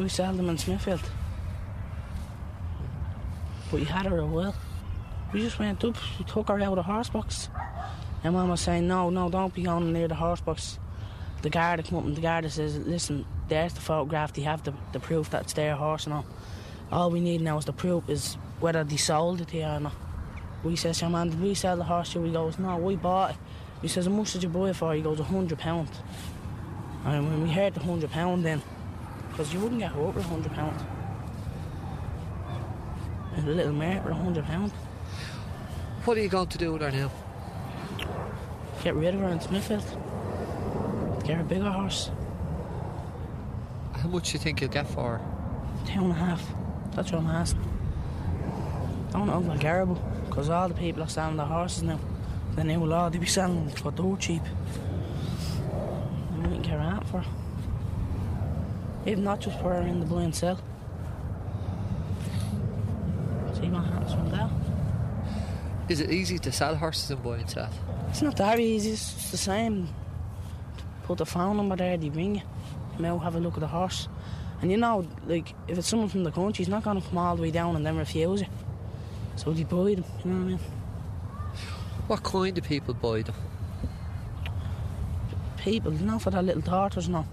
Sell 0.08 0.32
them 0.32 0.48
in 0.48 0.58
Smithfield. 0.58 1.02
But 3.70 3.80
you 3.80 3.86
had 3.86 4.06
her 4.06 4.18
a 4.18 4.26
while. 4.26 4.54
We 5.32 5.40
just 5.40 5.58
went 5.58 5.82
up, 5.84 5.96
we 6.18 6.24
took 6.24 6.48
her 6.48 6.60
out 6.60 6.68
of 6.68 6.76
the 6.76 6.82
horse 6.82 7.08
box. 7.08 7.48
And 8.22 8.34
Mum 8.34 8.50
was 8.50 8.60
saying, 8.60 8.86
no, 8.86 9.10
no, 9.10 9.30
don't 9.30 9.52
be 9.52 9.62
going 9.62 9.92
near 9.92 10.08
the 10.08 10.14
horse 10.14 10.40
box. 10.40 10.78
The 11.40 11.50
guard 11.50 11.84
come 11.86 11.98
up 11.98 12.04
and 12.04 12.16
the 12.16 12.20
guard 12.20 12.44
er 12.44 12.50
says, 12.50 12.78
listen, 12.78 13.24
there's 13.48 13.72
the 13.72 13.80
photograph, 13.80 14.32
they 14.34 14.42
have 14.42 14.62
the, 14.62 14.74
the 14.92 15.00
proof 15.00 15.30
that 15.30 15.42
it's 15.42 15.54
their 15.54 15.74
horse 15.74 16.04
and 16.04 16.14
all. 16.14 16.26
All 16.90 17.10
we 17.10 17.20
need 17.20 17.40
now 17.40 17.58
is 17.58 17.64
the 17.64 17.72
proof 17.72 18.08
is 18.08 18.34
whether 18.60 18.84
they 18.84 18.96
sold 18.96 19.40
it 19.40 19.50
here 19.50 19.68
or 19.68 19.80
not. 19.80 19.94
We 20.62 20.76
says, 20.76 21.00
your 21.00 21.10
man, 21.10 21.30
did 21.30 21.40
we 21.40 21.54
sell 21.54 21.76
the 21.76 21.84
horse 21.84 22.12
to 22.12 22.20
you? 22.20 22.26
He 22.26 22.32
goes, 22.32 22.58
no, 22.58 22.76
we 22.76 22.96
bought 22.96 23.30
it. 23.30 23.36
He 23.82 23.88
says, 23.88 24.06
how 24.06 24.12
much 24.12 24.32
did 24.32 24.44
you 24.44 24.48
buy 24.48 24.70
it 24.70 24.76
for? 24.76 24.94
He 24.94 25.02
goes, 25.02 25.18
a 25.18 25.24
hundred 25.24 25.58
pound. 25.58 25.90
And 27.04 27.28
when 27.28 27.42
we 27.42 27.50
heard 27.50 27.74
the 27.74 27.80
hundred 27.80 28.10
pound 28.10 28.44
then, 28.44 28.62
because 29.30 29.52
you 29.52 29.58
wouldn't 29.60 29.80
get 29.80 29.94
with 29.96 30.16
a 30.16 30.22
hundred 30.22 30.52
pound. 30.52 30.76
And 33.34 33.48
a 33.48 33.50
little 33.50 33.72
mare 33.72 34.00
with 34.02 34.12
a 34.12 34.14
hundred 34.14 34.44
pound. 34.44 34.70
What 36.04 36.16
are 36.16 36.20
you 36.20 36.28
going 36.28 36.48
to 36.48 36.58
do 36.58 36.72
with 36.72 36.82
her 36.82 36.92
now? 36.92 37.10
Get 38.84 38.94
rid 38.94 39.14
of 39.14 39.20
her 39.20 39.28
in 39.28 39.40
Smithfield. 39.40 39.84
Get 41.24 41.36
her 41.36 41.42
a 41.42 41.44
bigger 41.44 41.70
horse. 41.70 42.10
How 43.94 44.08
much 44.08 44.30
do 44.30 44.32
you 44.34 44.38
think 44.38 44.60
you'll 44.60 44.70
get 44.70 44.88
for 44.88 45.18
her? 45.18 45.24
Two 45.86 46.00
and 46.00 46.10
a 46.12 46.14
half. 46.14 46.44
That's 46.94 47.10
what 47.10 47.20
I'm 47.20 47.28
asking. 47.28 47.68
I 49.08 49.12
don't 49.12 49.26
know 49.26 49.52
if 49.52 49.62
her, 49.62 49.86
because 50.26 50.48
all 50.50 50.68
the 50.68 50.74
people 50.74 51.02
are 51.02 51.08
selling 51.08 51.36
their 51.36 51.46
horses 51.46 51.82
now. 51.82 51.98
The 52.56 52.64
new 52.64 52.84
law, 52.84 53.08
they 53.08 53.18
be 53.18 53.26
selling 53.26 53.68
for 53.70 53.90
dirt 53.92 54.20
cheap. 54.20 54.42
Can 56.42 56.62
get 56.62 56.72
her 56.72 56.78
out 56.78 57.06
for. 57.08 57.24
If 59.06 59.18
not, 59.18 59.40
just 59.40 59.58
put 59.60 59.72
her 59.72 59.82
in 59.82 60.00
the 60.00 60.06
blind 60.06 60.34
sell. 60.34 60.56
See 63.54 63.68
what 63.68 63.84
happens 63.84 64.12
from 64.12 64.30
there. 64.30 64.50
Is 65.88 66.00
it 66.00 66.10
easy 66.10 66.38
to 66.38 66.52
sell 66.52 66.76
horses 66.76 67.10
in 67.10 67.18
buy 67.18 67.38
and 67.38 67.50
sell? 67.50 67.70
It's 68.08 68.22
not 68.22 68.36
that 68.36 68.60
easy, 68.60 68.92
it's 68.92 69.30
the 69.30 69.36
same. 69.36 69.88
Put 71.04 71.18
the 71.18 71.26
phone 71.26 71.56
number 71.56 71.76
there, 71.76 71.96
they 71.96 72.10
ring 72.10 72.36
you. 72.36 73.06
Out, 73.06 73.22
have 73.22 73.34
a 73.34 73.40
look 73.40 73.54
at 73.54 73.60
the 73.60 73.66
horse. 73.66 74.08
And 74.60 74.70
you 74.70 74.76
know, 74.76 75.06
like, 75.26 75.54
if 75.66 75.78
it's 75.78 75.88
someone 75.88 76.08
from 76.08 76.22
the 76.22 76.30
country, 76.30 76.64
he's 76.64 76.68
not 76.68 76.84
going 76.84 77.00
to 77.00 77.08
come 77.08 77.18
all 77.18 77.34
the 77.34 77.42
way 77.42 77.50
down 77.50 77.74
and 77.74 77.84
then 77.84 77.96
refuse 77.96 78.42
you. 78.42 78.46
So 79.36 79.52
they 79.52 79.64
buy 79.64 79.94
them, 79.94 80.04
you 80.24 80.30
know 80.30 80.36
what 80.36 80.44
I 80.44 80.48
mean? 80.50 80.60
What 82.08 82.22
kind 82.22 82.58
of 82.58 82.64
people 82.64 82.94
buy 82.94 83.22
them? 83.22 83.34
people, 85.62 85.92
you 85.92 86.04
know, 86.04 86.18
for 86.18 86.30
their 86.30 86.42
little 86.42 86.60
daughters 86.60 87.08
now. 87.08 87.24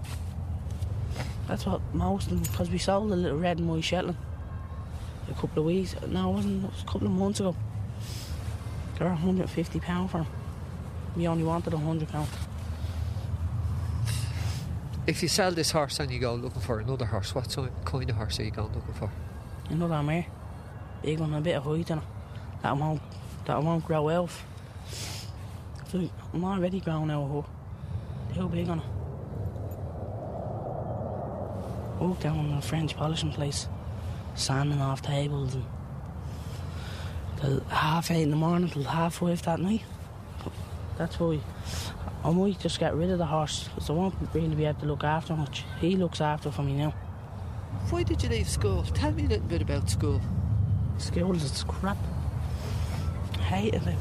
That's 1.48 1.66
what 1.66 1.80
most 1.92 2.30
of 2.30 2.30
them, 2.30 2.42
because 2.42 2.70
we 2.70 2.78
sold 2.78 3.10
a 3.10 3.16
little 3.16 3.38
red 3.38 3.58
and 3.58 3.68
white 3.68 3.82
Shetland 3.82 4.16
a 5.30 5.34
couple 5.34 5.60
of 5.60 5.64
weeks, 5.64 5.94
no, 6.08 6.30
it 6.30 6.34
wasn't, 6.34 6.64
it 6.64 6.70
was 6.70 6.82
a 6.82 6.86
couple 6.86 7.06
of 7.06 7.12
months 7.12 7.40
ago. 7.40 7.54
They 8.98 9.04
were 9.04 9.12
£150 9.12 10.10
for 10.10 10.18
them. 10.18 10.26
We 11.16 11.26
only 11.26 11.44
wanted 11.44 11.72
£100. 11.72 12.26
If 15.06 15.22
you 15.22 15.28
sell 15.28 15.50
this 15.50 15.70
horse 15.70 15.98
and 15.98 16.10
you 16.10 16.18
go 16.18 16.34
looking 16.34 16.60
for 16.60 16.80
another 16.80 17.06
horse, 17.06 17.34
what 17.34 17.50
sort- 17.50 17.84
kind 17.84 18.08
of 18.10 18.16
horse 18.16 18.38
are 18.38 18.44
you 18.44 18.50
going 18.50 18.72
looking 18.74 18.94
for? 18.94 19.10
Another 19.70 20.02
mare. 20.02 20.26
Big 21.02 21.18
one, 21.18 21.32
a 21.34 21.40
bit 21.40 21.56
of 21.56 21.64
height 21.64 21.90
in 21.90 21.98
it. 21.98 22.04
That 22.62 22.76
won't, 22.76 23.00
that 23.46 23.62
won't 23.62 23.84
grow 23.84 24.08
out. 24.08 24.30
So 25.90 26.08
I'm 26.32 26.44
already 26.44 26.78
growing 26.78 27.10
out 27.10 27.24
of 27.24 27.44
her. 27.44 28.34
Too 28.34 28.48
big 28.48 28.68
on 28.68 28.78
it. 28.78 28.84
Walk 32.00 32.20
down 32.20 32.46
in 32.46 32.52
a 32.52 32.62
French 32.62 32.96
polishing 32.96 33.32
place, 33.32 33.66
sanding 34.36 34.80
off 34.80 35.02
tables 35.02 35.54
and 35.54 35.64
till 37.38 37.60
half 37.64 38.12
eight 38.12 38.22
in 38.22 38.30
the 38.30 38.36
morning 38.36 38.70
till 38.70 38.84
half 38.84 39.14
five 39.14 39.42
that 39.42 39.58
night. 39.58 39.82
That's 40.96 41.18
why 41.18 41.40
I 42.24 42.30
might 42.30 42.60
just 42.60 42.78
get 42.78 42.94
rid 42.94 43.10
of 43.10 43.18
the 43.18 43.26
horse 43.26 43.64
because 43.64 43.90
I 43.90 43.92
won't 43.94 44.14
really 44.32 44.54
be 44.54 44.66
able 44.66 44.80
to 44.82 44.86
look 44.86 45.02
after 45.02 45.32
him 45.32 45.40
much. 45.40 45.64
He 45.80 45.96
looks 45.96 46.20
after 46.20 46.52
for 46.52 46.62
me 46.62 46.74
now. 46.74 46.94
Why 47.88 48.04
did 48.04 48.22
you 48.22 48.28
leave 48.28 48.48
school? 48.48 48.84
Tell 48.94 49.10
me 49.10 49.24
a 49.24 49.28
little 49.28 49.46
bit 49.48 49.62
about 49.62 49.90
school. 49.90 50.20
School 50.98 51.34
is 51.34 51.64
crap. 51.66 51.98
I 53.34 53.42
hated 53.42 53.88
it. 53.88 53.98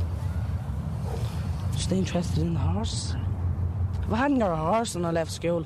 Just 1.79 1.93
interested 1.93 2.39
in 2.39 2.55
the 2.55 2.59
horse. 2.59 3.15
If 4.05 4.11
I 4.11 4.17
hadn't 4.17 4.39
got 4.39 4.51
a 4.51 4.55
horse 4.57 4.95
and 4.95 5.07
I 5.07 5.11
left 5.11 5.31
school, 5.31 5.65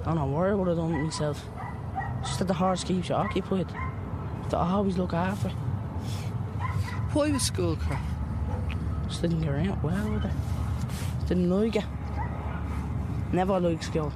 I 0.00 0.04
don't 0.06 0.14
know 0.14 0.24
where 0.24 0.52
I 0.52 0.54
would 0.54 0.68
have 0.68 0.78
done 0.78 0.90
with 0.90 1.02
myself. 1.02 1.44
Just 2.22 2.38
that 2.38 2.48
the 2.48 2.54
horse 2.54 2.82
keeps 2.82 3.10
you 3.10 3.14
occupied. 3.14 3.68
To 4.48 4.56
always 4.56 4.96
look 4.96 5.12
after 5.12 5.48
it. 5.48 5.52
Why 7.12 7.30
was 7.30 7.42
school 7.42 7.76
crap? 7.76 8.02
Just 9.06 9.20
didn't 9.20 9.42
get 9.42 9.50
around 9.50 9.82
well 9.82 10.10
with 10.10 10.24
it. 10.24 10.32
Didn't 11.28 11.50
like 11.50 11.76
it. 11.76 11.84
Never 13.30 13.60
liked 13.60 13.84
school. 13.84 14.14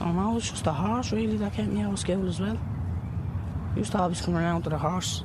I 0.00 0.04
don't 0.04 0.16
know, 0.16 0.36
it's 0.36 0.50
just 0.50 0.64
the 0.64 0.72
horse 0.72 1.12
really 1.12 1.36
that 1.36 1.52
kept 1.52 1.68
me 1.68 1.82
out 1.82 1.92
of 1.92 1.98
school 2.00 2.28
as 2.28 2.40
well. 2.40 2.58
Used 3.76 3.92
to 3.92 3.98
always 3.98 4.20
come 4.20 4.34
around 4.34 4.64
to 4.64 4.70
the 4.70 4.78
horse. 4.78 5.22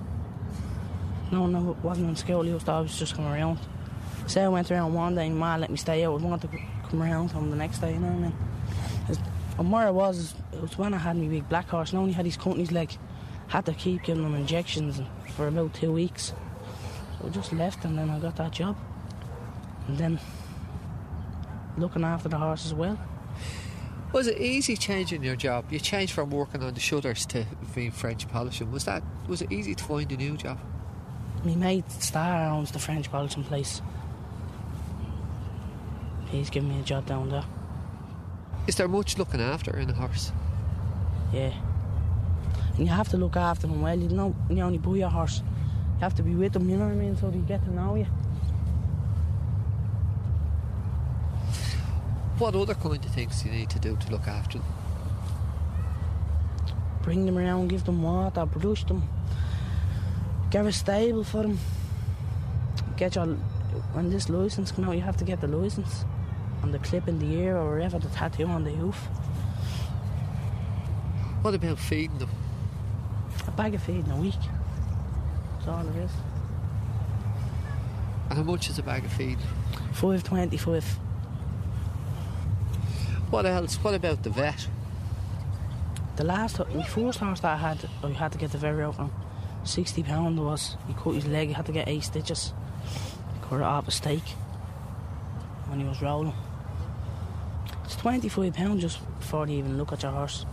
No 1.32 1.48
no, 1.48 1.72
it 1.72 1.78
wasn't 1.78 2.10
in 2.10 2.16
school, 2.16 2.44
to 2.44 2.72
always 2.72 2.98
just 2.98 3.16
come 3.16 3.26
around. 3.26 3.60
Say 4.28 4.44
I 4.44 4.48
went 4.48 4.72
around 4.72 4.94
one 4.94 5.16
day 5.16 5.28
and 5.28 5.38
Ma 5.38 5.56
let 5.56 5.70
me 5.70 5.78
stay 5.78 6.04
out, 6.04 6.22
I 6.22 6.24
wanted 6.24 6.52
to 6.52 6.60
come 6.90 7.02
around 7.02 7.34
on 7.34 7.50
the 7.50 7.56
next 7.56 7.80
day, 7.80 7.94
you 7.94 8.00
know 8.00 8.08
what 8.08 8.16
I 8.16 8.20
mean? 8.20 8.34
And 9.58 9.72
where 9.72 9.88
I 9.88 9.92
was, 9.92 10.34
it 10.52 10.62
was 10.62 10.78
when 10.78 10.94
I 10.94 10.98
had 10.98 11.16
my 11.16 11.28
big 11.28 11.48
black 11.48 11.70
horse, 11.70 11.92
and 11.92 12.00
I 12.00 12.02
only 12.02 12.14
had 12.14 12.26
his 12.26 12.38
company's 12.38 12.72
leg. 12.72 12.98
Had 13.48 13.66
to 13.68 13.74
keep 13.74 14.04
giving 14.04 14.24
them 14.24 14.36
injections 14.36 15.00
for 15.36 15.48
about 15.48 15.74
two 15.74 15.92
weeks. 15.94 16.34
So 17.20 17.28
I 17.28 17.30
just 17.30 17.54
left 17.54 17.86
and 17.86 17.98
then 17.98 18.10
I 18.10 18.20
got 18.20 18.36
that 18.38 18.52
job. 18.52 18.76
And 19.88 19.98
then 19.98 20.20
looking 21.78 22.04
after 22.04 22.28
the 22.28 22.38
horse 22.38 22.66
as 22.66 22.74
well. 22.74 23.00
Was 24.12 24.28
it 24.28 24.40
easy 24.40 24.76
changing 24.76 25.24
your 25.24 25.36
job? 25.36 25.72
You 25.72 25.80
changed 25.80 26.14
from 26.14 26.32
working 26.32 26.64
on 26.64 26.74
the 26.74 26.80
shutters 26.80 27.26
to 27.28 27.46
being 27.76 27.92
French 27.92 28.28
polishing. 28.28 28.72
Was 28.72 28.86
that 28.86 29.04
was 29.28 29.42
it 29.42 29.52
easy 29.52 29.76
to 29.76 29.84
find 29.84 30.12
a 30.12 30.18
new 30.18 30.38
job? 30.38 30.58
My 31.46 31.54
mate 31.54 31.92
Star 31.92 32.50
owns 32.50 32.72
the 32.72 32.80
French 32.80 33.12
polishing 33.12 33.44
place. 33.44 33.80
He's 36.26 36.50
giving 36.50 36.70
me 36.70 36.80
a 36.80 36.84
job 36.84 37.06
down 37.06 37.30
there. 37.30 37.46
Is 38.66 38.78
there 38.78 38.88
much 38.88 39.20
looking 39.20 39.40
after 39.40 39.78
in 39.78 39.88
a 39.88 39.94
horse? 39.94 40.32
Yeah. 41.32 41.54
And 42.76 42.80
you 42.80 42.88
have 42.88 43.10
to 43.10 43.18
look 43.18 43.36
after 43.36 43.68
them 43.68 43.84
well. 43.84 43.98
You 43.98 44.10
know, 44.10 44.30
when 44.48 44.58
you 44.58 44.64
only 44.64 44.80
buy 44.80 44.98
a 45.06 45.08
horse, 45.08 45.44
you 45.96 46.02
have 46.02 46.16
to 46.16 46.24
be 46.24 46.34
with 46.34 46.54
them, 46.54 46.68
you 46.68 46.78
know 46.78 46.86
what 46.86 46.94
I 46.94 46.96
mean, 46.96 47.16
so 47.16 47.30
they 47.30 47.38
get 47.38 47.64
to 47.66 47.72
know 47.72 47.94
you. 47.96 48.08
What 52.40 52.56
other 52.56 52.74
kind 52.74 53.06
of 53.06 53.12
things 53.12 53.44
do 53.44 53.50
you 53.50 53.56
need 53.56 53.70
to 53.70 53.80
do 53.80 53.96
to 53.96 54.12
look 54.12 54.28
after 54.28 54.58
them? 54.58 54.68
Bring 57.04 57.28
them 57.28 57.38
around, 57.38 57.68
give 57.70 57.86
them 57.86 58.02
water, 58.02 58.46
brush 58.48 58.84
them, 58.86 59.08
get 60.56 60.66
a 60.66 60.72
stable 60.72 61.26
for 61.26 61.42
them. 61.42 61.60
Get 62.96 63.16
your, 63.16 63.26
when 63.92 64.10
this 64.10 64.30
license 64.30 64.72
come 64.72 64.86
out, 64.86 64.96
you 64.96 65.02
have 65.02 65.18
to 65.18 65.26
get 65.26 65.42
the 65.42 65.50
license. 65.50 66.06
And 66.64 66.74
the 66.74 66.80
clip 66.80 67.10
in 67.10 67.20
the 67.20 67.26
ear 67.36 67.58
or 67.58 67.72
wherever, 67.72 68.00
the 68.00 68.08
tattoo 68.08 68.46
on 68.46 68.64
the 68.64 68.72
hoof. 68.72 68.96
What 71.42 71.54
about 71.56 71.78
feeding 71.78 72.18
them? 72.20 72.30
A 73.46 73.52
bag 73.52 73.76
of 73.76 73.84
feed 73.84 74.06
in 74.06 74.12
a 74.12 74.16
week. 74.16 74.40
That's 75.56 75.68
all 75.68 75.86
it 75.86 75.96
is. 75.98 76.12
And 78.30 78.38
how 78.38 78.44
much 78.44 78.70
is 78.70 78.80
a 78.80 78.84
bag 78.84 79.04
of 79.04 79.12
feed? 79.12 79.38
Five 79.92 80.24
twenty-five. 80.24 80.86
What 83.30 83.46
else? 83.46 83.76
What 83.76 83.94
about 83.94 84.24
the 84.24 84.30
vet? 84.30 84.70
The 86.16 86.24
last, 86.24 86.60
my 86.74 86.84
first 86.84 87.20
horse 87.20 87.42
that 87.42 87.56
I 87.56 87.58
had, 87.58 87.90
I 88.02 88.10
had 88.12 88.32
to 88.32 88.38
get 88.38 88.54
the 88.54 88.58
very 88.58 88.84
out 88.84 88.98
on. 88.98 89.12
Sixty 89.66 90.04
pound 90.04 90.40
was. 90.40 90.78
He 90.88 90.94
cut 90.94 91.16
his 91.16 91.26
leg. 91.28 91.50
He 91.50 91.54
had 91.54 91.66
to 91.66 91.72
get 91.72 91.88
eight 91.88 92.04
stitches. 92.04 92.54
Cut 93.42 93.58
it 93.58 93.64
off 93.64 93.88
a 93.88 93.92
stake 93.92 94.30
when 95.68 95.80
he 95.80 95.86
was 95.86 96.02
rolling. 96.02 96.34
It's 97.84 97.96
twenty-five 97.96 98.54
pound 98.54 98.80
just 98.80 99.00
before 99.20 99.46
they 99.46 99.54
even 99.54 99.78
look 99.78 99.92
at 99.92 100.04
your 100.04 100.12
horse. 100.12 100.46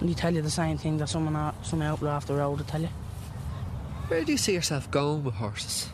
And 0.00 0.08
they 0.08 0.14
tell 0.14 0.32
you 0.32 0.42
the 0.42 0.50
same 0.50 0.78
thing 0.78 0.96
that 0.98 1.08
someone 1.08 1.36
out, 1.36 1.54
some 1.66 1.82
outlaw 1.82 2.12
off 2.12 2.26
the 2.26 2.34
road 2.34 2.58
will 2.58 2.64
tell 2.64 2.80
you. 2.80 2.88
Where 4.06 4.24
do 4.24 4.32
you 4.32 4.38
see 4.38 4.54
yourself 4.54 4.90
going 4.90 5.24
with 5.24 5.34
horses? 5.34 5.88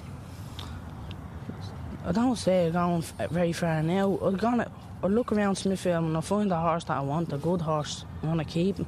I 2.05 2.13
don't 2.13 2.37
say 2.37 2.67
I'm 2.67 2.73
going 2.73 3.03
very 3.31 3.53
far 3.53 3.83
now. 3.83 4.19
I'm 4.23 4.37
gonna 4.37 4.71
I 5.03 5.07
look 5.07 5.33
around 5.33 5.57
Smithfield 5.57 6.05
and 6.05 6.17
I 6.17 6.21
find 6.21 6.53
a 6.53 6.57
horse 6.57 6.85
that 6.85 6.99
I 6.99 7.01
want, 7.01 7.33
a 7.33 7.39
good 7.39 7.63
horse. 7.63 8.05
I'm 8.23 8.29
gonna 8.29 8.45
keep 8.45 8.77
him. 8.77 8.87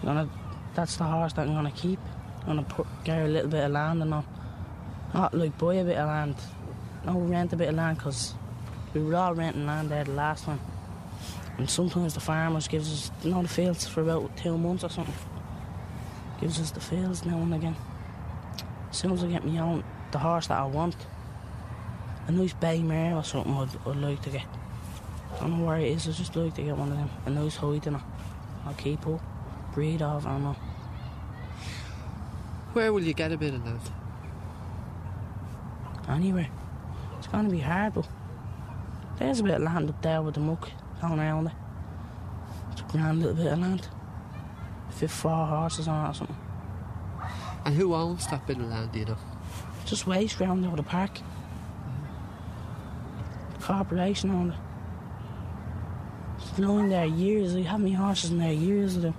I'm 0.00 0.06
gonna, 0.06 0.28
that's 0.74 0.96
the 0.96 1.04
horse 1.04 1.32
that 1.34 1.48
I'm 1.48 1.54
gonna 1.54 1.70
keep. 1.70 1.98
Gonna 2.46 2.62
put, 2.62 2.86
get 3.04 3.22
a 3.22 3.28
little 3.28 3.50
bit 3.50 3.64
of 3.64 3.72
land 3.72 4.02
and 4.02 4.14
all. 4.14 4.24
Not 5.12 5.32
like 5.34 5.56
buy 5.56 5.74
a 5.76 5.84
bit 5.84 5.96
of 5.96 6.08
land. 6.08 6.36
No, 7.06 7.18
rent 7.20 7.52
a 7.52 7.56
bit 7.56 7.68
of 7.68 7.74
land 7.74 7.98
because 7.98 8.34
we 8.92 9.02
were 9.02 9.14
all 9.14 9.34
renting 9.34 9.66
land 9.66 9.90
there 9.90 10.04
the 10.04 10.12
last 10.12 10.44
time. 10.44 10.60
And 11.58 11.70
sometimes 11.70 12.14
the 12.14 12.20
farmers 12.20 12.68
gives 12.68 12.92
us, 12.92 13.10
you 13.22 13.30
know, 13.30 13.42
the 13.42 13.48
fields 13.48 13.86
for 13.86 14.02
about 14.02 14.36
two 14.36 14.58
months 14.58 14.84
or 14.84 14.90
something. 14.90 15.14
Gives 16.40 16.60
us 16.60 16.72
the 16.72 16.80
fields 16.80 17.24
now 17.24 17.38
and 17.38 17.54
again. 17.54 17.76
As 18.90 18.98
soon 18.98 19.12
as 19.12 19.22
I 19.22 19.28
get 19.28 19.44
me 19.44 19.58
own, 19.60 19.84
the 20.10 20.18
horse 20.18 20.48
that 20.48 20.58
I 20.58 20.64
want, 20.64 20.96
a 22.26 22.32
nice 22.32 22.52
bay 22.54 22.82
mare 22.82 23.14
or 23.14 23.24
something 23.24 23.52
I'd, 23.54 23.88
I'd 23.88 23.96
like 23.96 24.22
to 24.22 24.30
get. 24.30 24.46
I 25.36 25.40
don't 25.40 25.58
know 25.58 25.66
where 25.66 25.78
it 25.78 25.88
is, 25.88 26.08
I'd 26.08 26.14
just 26.14 26.34
like 26.34 26.54
to 26.54 26.62
get 26.62 26.76
one 26.76 26.90
of 26.90 26.96
them. 26.96 27.10
A 27.26 27.30
nice 27.30 27.56
height 27.56 27.86
and 27.86 28.00
I'll 28.66 28.74
keep 28.74 29.06
up. 29.06 29.20
Breed 29.74 30.02
of, 30.02 30.26
I 30.26 30.32
don't 30.32 30.44
know. 30.44 30.56
Where 32.74 32.92
will 32.92 33.04
you 33.04 33.14
get 33.14 33.30
a 33.30 33.38
bit 33.38 33.54
of 33.54 33.64
land? 33.64 33.80
Anywhere. 36.08 36.48
It's 37.18 37.28
gonna 37.28 37.48
be 37.48 37.60
hard, 37.60 37.94
but 37.94 38.08
there's 39.16 39.38
a 39.38 39.44
bit 39.44 39.54
of 39.54 39.62
land 39.62 39.90
up 39.90 40.02
there 40.02 40.20
with 40.20 40.34
the 40.34 40.40
muck 40.40 40.70
down 41.00 41.20
around 41.20 41.46
it. 41.46 41.52
It's 42.72 42.80
a 42.80 42.84
grand 42.84 43.20
little 43.20 43.36
bit 43.36 43.52
of 43.52 43.60
land. 43.60 43.88
Fit 44.90 45.08
four 45.08 45.46
horses 45.46 45.86
on 45.86 46.04
it 46.04 46.10
or 46.10 46.14
something. 46.14 46.36
And 47.64 47.76
who 47.76 47.94
owns 47.94 48.26
that 48.26 48.44
bit 48.44 48.58
of 48.58 48.64
land, 48.64 48.90
do 48.90 48.98
you 48.98 49.04
know? 49.04 49.18
Just 49.84 50.08
waste 50.08 50.36
ground 50.36 50.66
over 50.66 50.74
the 50.74 50.82
park. 50.82 51.20
The 53.56 53.64
corporation 53.64 54.30
owned 54.32 54.52
it. 54.52 54.58
It's 56.38 56.50
been 56.50 56.88
there 56.88 57.06
years. 57.06 57.54
I 57.54 57.60
have 57.60 57.80
my 57.80 57.90
horses 57.90 58.32
in 58.32 58.38
there 58.38 58.52
years 58.52 58.96
ago. 58.96 59.14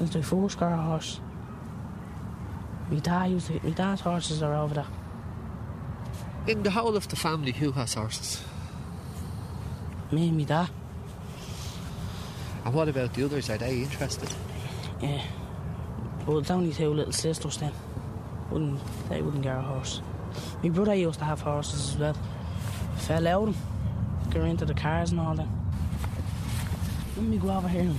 It's 0.00 0.14
the 0.14 0.22
first 0.22 0.56
car 0.56 0.74
horse. 0.74 1.20
My 2.90 2.98
dad 3.00 3.30
used 3.30 3.46
to, 3.48 3.60
my 3.62 3.70
dad's 3.70 4.00
horses 4.02 4.42
are 4.42 4.54
over 4.54 4.74
there. 4.74 4.86
In 6.46 6.62
the 6.62 6.70
whole 6.70 6.96
of 6.96 7.08
the 7.08 7.16
family, 7.16 7.52
who 7.52 7.72
has 7.72 7.94
horses? 7.94 8.44
Me 10.12 10.28
and 10.28 10.36
my 10.36 10.44
dad. 10.44 10.68
And 12.64 12.74
what 12.74 12.88
about 12.88 13.14
the 13.14 13.24
others? 13.24 13.48
Are 13.50 13.58
they 13.58 13.82
interested? 13.82 14.28
Yeah. 15.00 15.22
Well, 16.26 16.38
it's 16.38 16.50
only 16.50 16.72
two 16.72 16.92
little 16.92 17.12
sisters 17.12 17.56
then. 17.58 17.72
Wouldn't 18.50 18.80
they 19.08 19.22
wouldn't 19.22 19.42
get 19.42 19.56
a 19.56 19.60
horse. 19.60 20.00
My 20.62 20.68
brother 20.68 20.94
used 20.94 21.18
to 21.18 21.24
have 21.24 21.40
horses 21.40 21.90
as 21.90 21.98
well. 21.98 22.16
Fell 22.98 23.26
out. 23.26 23.54
Got 24.30 24.44
into 24.44 24.64
the 24.64 24.74
cars 24.74 25.10
and 25.10 25.20
all 25.20 25.34
that. 25.34 25.48
Let 27.16 27.26
me 27.26 27.38
go 27.38 27.50
over 27.50 27.68
here 27.68 27.82
and 27.82 27.96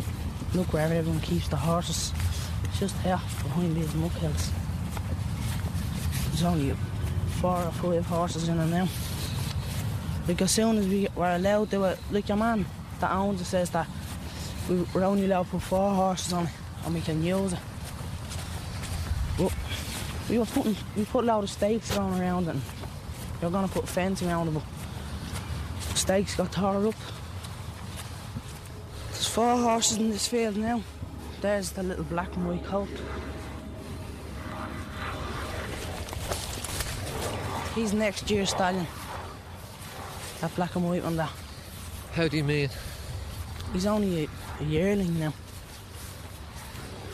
look 0.53 0.73
where 0.73 0.91
everyone 0.91 1.21
keeps 1.21 1.47
the 1.47 1.55
horses. 1.55 2.11
It's 2.63 2.79
just 2.79 2.97
here 3.01 3.19
behind 3.43 3.75
these 3.75 3.93
muck 3.95 4.11
hills. 4.13 4.51
There's 6.35 6.51
only 6.51 6.75
four 7.39 7.63
or 7.63 7.71
five 7.71 8.05
horses 8.07 8.49
in 8.49 8.59
it 8.59 8.65
now. 8.65 8.89
Like 10.27 10.41
as 10.41 10.51
soon 10.51 10.77
as 10.77 10.85
we 10.85 11.07
were 11.15 11.33
allowed 11.33 11.71
to 11.71 11.85
it, 11.85 11.99
like 12.11 12.27
your 12.27 12.37
man 12.37 12.65
that 12.99 13.09
owns 13.09 13.39
it 13.39 13.45
says 13.45 13.69
that 13.69 13.87
we 14.67 14.81
we're 14.93 15.05
only 15.05 15.23
allowed 15.27 15.43
to 15.43 15.51
put 15.51 15.61
four 15.61 15.91
horses 15.91 16.33
on 16.33 16.47
it 16.47 16.51
and 16.83 16.93
we 16.93 16.99
can 16.99 17.23
use 17.23 17.53
it. 17.53 17.59
But 19.37 19.53
we 20.29 20.37
were 20.37 20.45
putting, 20.45 20.75
we 20.97 21.05
put 21.05 21.23
a 21.23 21.27
lot 21.27 21.41
of 21.41 21.49
stakes 21.49 21.95
going 21.95 22.19
around 22.19 22.49
and 22.49 22.61
we 23.41 23.47
are 23.47 23.67
to 23.67 23.73
put 23.73 23.85
a 23.85 23.87
fence 23.87 24.21
around 24.21 24.49
it 24.49 24.55
but 24.55 24.63
stakes 25.97 26.35
got 26.35 26.51
tore 26.51 26.85
up. 26.85 26.95
There's 29.11 29.25
four 29.25 29.55
horses 29.55 29.99
in 29.99 30.09
this 30.09 30.27
field 30.27 30.57
now. 30.57 30.83
There's 31.39 31.71
the 31.71 31.83
little 31.83 32.03
black 32.03 32.35
and 32.35 32.45
white 32.45 32.65
colt. 32.65 32.89
He's 37.75 37.93
next 37.93 38.31
year's 38.31 38.51
stallion. 38.51 38.87
That 40.39 40.55
black 40.55 40.75
and 40.77 40.87
white 40.87 41.03
one 41.03 41.17
there. 41.17 41.29
How 42.13 42.29
do 42.29 42.37
you 42.37 42.43
mean? 42.45 42.69
He's 43.73 43.85
only 43.85 44.23
a, 44.23 44.29
a 44.61 44.63
yearling 44.63 45.19
now. 45.19 45.33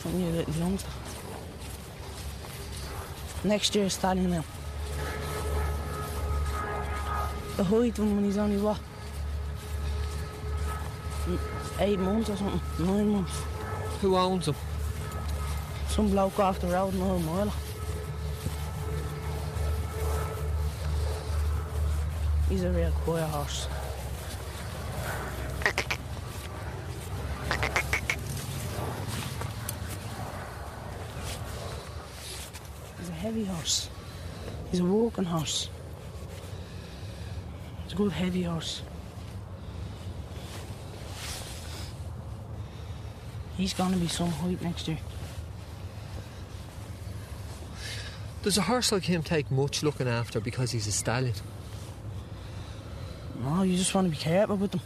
Only 0.06 0.28
a 0.28 0.30
little 0.30 0.54
youngster. 0.54 0.88
Next 3.42 3.74
year's 3.74 3.94
stallion 3.94 4.30
now. 4.30 4.44
The 7.56 7.64
height 7.64 7.98
him 7.98 8.14
when 8.14 8.24
he's 8.24 8.38
only 8.38 8.58
what? 8.58 8.78
Eight 11.80 11.98
months 11.98 12.30
or 12.30 12.36
something, 12.36 12.86
nine 12.86 13.08
months. 13.08 13.42
Who 14.00 14.16
owns 14.16 14.46
him? 14.46 14.54
Some 15.88 16.10
bloke 16.10 16.38
off 16.38 16.60
the 16.60 16.68
road 16.68 16.94
another 16.94 17.18
mile. 17.18 17.52
He's 22.52 22.64
a 22.64 22.70
real 22.70 22.90
quiet 22.90 23.26
horse. 23.28 23.66
He's 32.98 33.08
a 33.08 33.12
heavy 33.12 33.44
horse. 33.44 33.88
He's 34.70 34.80
a 34.80 34.84
walking 34.84 35.24
horse. 35.24 35.70
He's 37.84 37.94
a 37.94 37.96
good 37.96 38.12
heavy 38.12 38.42
horse. 38.42 38.82
He's 43.56 43.72
gonna 43.72 43.96
be 43.96 44.08
some 44.08 44.30
height 44.30 44.60
next 44.60 44.88
year. 44.88 44.98
Does 48.42 48.58
a 48.58 48.62
horse 48.62 48.92
like 48.92 49.04
him 49.04 49.22
take 49.22 49.50
much 49.50 49.82
looking 49.82 50.06
after 50.06 50.38
because 50.38 50.72
he's 50.72 50.86
a 50.86 50.92
stallion? 50.92 51.32
No, 53.42 53.62
you 53.62 53.76
just 53.76 53.94
want 53.94 54.06
to 54.06 54.10
be 54.10 54.16
careful 54.16 54.56
with 54.56 54.70
them. 54.70 54.80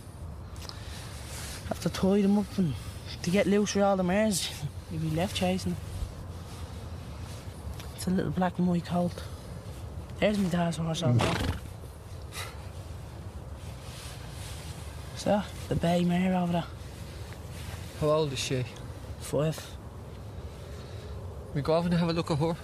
Have 1.69 1.81
to 1.81 1.89
tie 1.91 2.23
them 2.23 2.39
up 2.39 2.59
and 2.59 2.75
to 3.23 3.31
get 3.31 3.47
loose 3.47 3.75
with 3.75 3.85
all 3.85 3.97
the 3.97 4.05
mares, 4.05 4.51
you'll 4.91 5.03
be 5.03 5.11
left 5.11 5.37
chasing 5.37 5.73
them. 5.73 5.81
It's 7.97 8.07
a 8.07 8.11
little 8.11 8.31
black 8.31 8.59
and 8.59 8.67
white 8.67 8.87
colt. 8.87 9.23
There's 10.21 10.39
my 10.39 10.49
dad's 10.49 10.79
horse 10.79 11.03
over 11.03 11.19
there. 11.19 11.35
So, 15.17 15.43
the 15.69 15.75
bay 15.75 16.05
mare 16.05 16.37
over 16.37 16.53
there. 16.53 16.65
How 18.01 18.11
old 18.11 18.33
is 18.33 18.39
she? 18.39 18.65
Five. 19.19 19.59
We 21.53 21.63
go 21.63 21.75
over 21.75 21.89
and 21.89 21.99
have 21.99 22.09
a 22.09 22.13
look 22.13 22.31
at 22.31 22.39
her. 22.39 22.55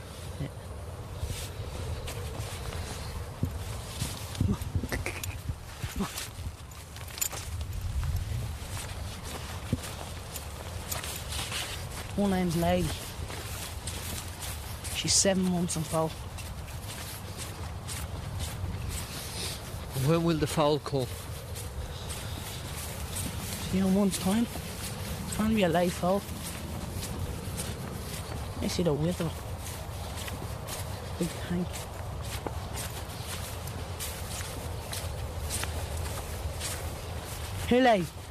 Her 12.17 12.29
name's 12.29 12.57
Lady. 12.57 12.89
She's 14.95 15.15
seven 15.15 15.45
months 15.45 15.77
in 15.77 15.83
foal. 15.83 16.09
When 20.07 20.23
will 20.23 20.37
the 20.37 20.47
foal 20.47 20.79
come? 20.79 21.07
See 23.71 23.79
in 23.79 23.85
a 23.85 23.89
month's 23.89 24.19
time. 24.19 24.47
It's 25.27 25.37
going 25.39 25.51
to 25.51 25.57
be 25.57 25.63
a 25.63 25.69
late 25.69 25.93
foal. 25.93 26.21
I 28.61 28.69
see 28.69 28.83
the 28.83 28.93
it. 28.93 29.33
Big 31.19 31.29
tank. 31.49 31.67
Lady. 37.81 38.22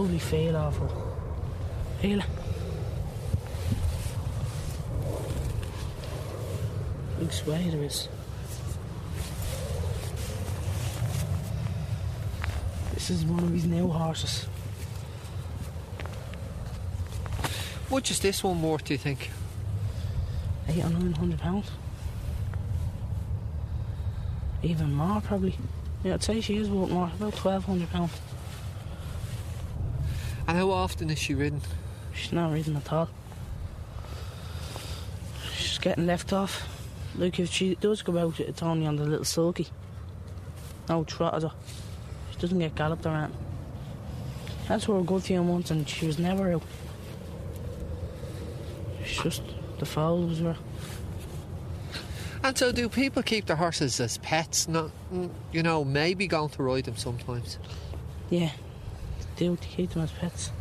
Lovely 0.00 0.18
feel 0.18 0.56
off 0.56 0.78
her. 0.78 0.88
Feel 2.00 2.20
it. 2.20 2.26
Big 7.18 7.30
sway 7.30 7.68
there 7.68 7.82
is. 7.82 8.08
This 12.94 13.10
is 13.10 13.26
one 13.26 13.40
of 13.40 13.50
his 13.50 13.66
new 13.66 13.88
horses. 13.88 14.46
Much 17.90 18.10
is 18.10 18.20
this 18.20 18.42
one 18.42 18.62
worth, 18.62 18.84
do 18.84 18.94
you 18.94 18.98
think? 18.98 19.30
Eight 20.68 20.82
or 20.82 20.88
nine 20.88 21.12
hundred 21.12 21.40
pounds. 21.40 21.70
Even 24.62 24.94
more 24.94 25.20
probably. 25.20 25.58
Yeah, 26.04 26.14
I'd 26.14 26.22
say 26.22 26.40
she 26.40 26.56
is 26.56 26.70
worth 26.70 26.90
more, 26.90 27.10
about 27.18 27.34
twelve 27.34 27.64
hundred 27.64 27.90
pounds. 27.90 28.12
And 30.50 30.58
how 30.58 30.72
often 30.72 31.10
is 31.10 31.18
she 31.20 31.32
ridden? 31.36 31.60
She's 32.12 32.32
not 32.32 32.50
ridden 32.52 32.74
at 32.74 32.92
all. 32.92 33.08
She's 35.54 35.78
getting 35.78 36.06
left 36.06 36.32
off. 36.32 36.68
Look, 37.14 37.38
if 37.38 37.52
she 37.52 37.76
does 37.76 38.02
go 38.02 38.18
out, 38.18 38.40
it's 38.40 38.60
only 38.60 38.84
on 38.84 38.96
the 38.96 39.04
little 39.04 39.24
sulky. 39.24 39.68
No 40.88 41.04
trotters 41.04 41.44
her. 41.44 41.52
She 42.32 42.38
doesn't 42.38 42.58
get 42.58 42.74
galloped 42.74 43.06
around. 43.06 43.32
That's 44.66 44.86
for 44.86 44.98
a 44.98 45.04
good 45.04 45.22
few 45.22 45.44
months 45.44 45.70
and 45.70 45.88
she 45.88 46.04
was 46.08 46.18
never 46.18 46.52
out. 46.52 46.64
It's 49.02 49.22
just 49.22 49.42
the 49.78 49.86
foal 49.86 50.26
was 50.26 50.40
there. 50.40 50.56
And 52.42 52.58
so, 52.58 52.72
do 52.72 52.88
people 52.88 53.22
keep 53.22 53.46
their 53.46 53.54
horses 53.54 54.00
as 54.00 54.18
pets? 54.18 54.66
Not, 54.66 54.90
you 55.52 55.62
know, 55.62 55.84
maybe 55.84 56.26
going 56.26 56.48
to 56.48 56.62
ride 56.64 56.86
them 56.86 56.96
sometimes. 56.96 57.56
Yeah, 58.30 58.50
they 59.40 59.46
do 59.46 59.56
to 59.56 59.68
keep 59.68 59.90
them 59.90 60.02
as 60.02 60.12
pets. 60.12 60.52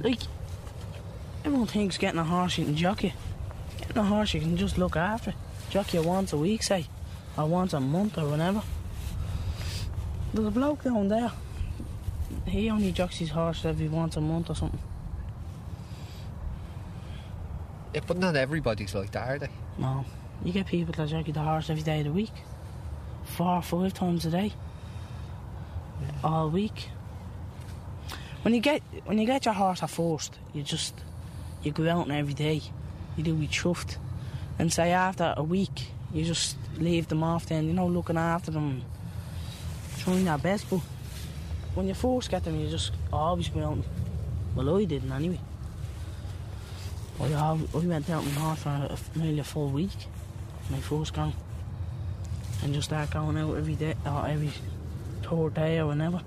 Like, 0.00 0.20
everyone 1.44 1.66
thinks 1.66 1.98
getting 1.98 2.18
a 2.18 2.24
horse 2.24 2.58
you 2.58 2.64
can 2.64 2.76
jockey. 2.76 3.14
Getting 3.78 3.98
a 3.98 4.04
horse 4.04 4.34
you 4.34 4.40
can 4.40 4.56
just 4.56 4.76
look 4.76 4.96
after. 4.96 5.34
Jockey 5.70 5.98
once 5.98 6.32
a 6.32 6.36
week, 6.36 6.62
say, 6.62 6.86
or 7.36 7.46
once 7.46 7.72
a 7.72 7.80
month 7.80 8.18
or 8.18 8.28
whenever. 8.28 8.62
There's 10.32 10.48
a 10.48 10.50
bloke 10.50 10.84
down 10.84 11.08
there. 11.08 11.32
He 12.46 12.68
only 12.68 12.92
jocks 12.92 13.16
his 13.16 13.30
horse 13.30 13.64
every 13.64 13.88
once 13.88 14.16
a 14.16 14.20
month 14.20 14.50
or 14.50 14.54
something. 14.54 14.80
Yeah, 17.94 18.00
but 18.06 18.18
not 18.18 18.34
everybody's 18.34 18.94
like 18.94 19.12
that, 19.12 19.28
are 19.28 19.38
they? 19.38 19.48
No, 19.78 20.04
you 20.44 20.52
get 20.52 20.66
people 20.66 20.92
that 20.94 21.08
jockey 21.08 21.32
the 21.32 21.40
horse 21.40 21.70
every 21.70 21.82
day 21.82 22.00
of 22.00 22.06
the 22.06 22.12
week, 22.12 22.32
four 23.34 23.56
or 23.56 23.62
five 23.62 23.92
times 23.92 24.24
a 24.24 24.30
day, 24.30 24.52
all 26.22 26.48
week. 26.50 26.88
When 28.42 28.54
you 28.54 28.60
get 28.60 28.82
when 29.04 29.18
you 29.18 29.26
get 29.26 29.44
your 29.44 29.54
horse 29.54 29.82
at 29.82 29.90
first, 29.90 30.38
you 30.52 30.62
just 30.62 30.94
you 31.62 31.72
go 31.72 31.88
out 31.88 32.06
and 32.06 32.12
every 32.12 32.34
day, 32.34 32.62
you 33.16 33.24
do 33.24 33.34
be 33.34 33.48
chuffed, 33.48 33.96
and 34.58 34.72
say 34.72 34.92
after 34.92 35.34
a 35.36 35.42
week 35.42 35.88
you 36.12 36.24
just 36.24 36.56
leave 36.78 37.08
them 37.08 37.22
off. 37.22 37.46
Then 37.46 37.66
you 37.66 37.72
know 37.72 37.86
looking 37.86 38.16
after 38.16 38.50
them, 38.50 38.82
trying 39.98 40.26
your 40.26 40.38
best. 40.38 40.70
But 40.70 40.80
when 41.74 41.88
you 41.88 41.94
first 41.94 42.30
get 42.30 42.44
them, 42.44 42.60
you 42.60 42.68
just 42.68 42.92
always 43.12 43.48
go 43.48 43.60
out. 43.60 43.72
And, 43.72 43.84
well, 44.54 44.76
I 44.76 44.84
didn't 44.84 45.10
anyway. 45.10 45.40
I, 47.20 47.24
I 47.24 47.78
went 47.78 48.10
out 48.10 48.24
my 48.24 48.30
horse 48.30 48.62
for 48.62 48.68
a, 48.68 48.98
nearly 49.18 49.38
a 49.38 49.44
full 49.44 49.70
week 49.70 50.08
my 50.70 50.80
first 50.80 51.12
gone. 51.12 51.32
And 52.64 52.72
just 52.72 52.88
start 52.88 53.10
going 53.10 53.36
out 53.36 53.56
every 53.56 53.74
day, 53.74 53.94
or 54.06 54.26
every 54.26 54.50
third 55.22 55.52
day 55.54 55.78
or 55.78 55.88
whenever. 55.88 56.22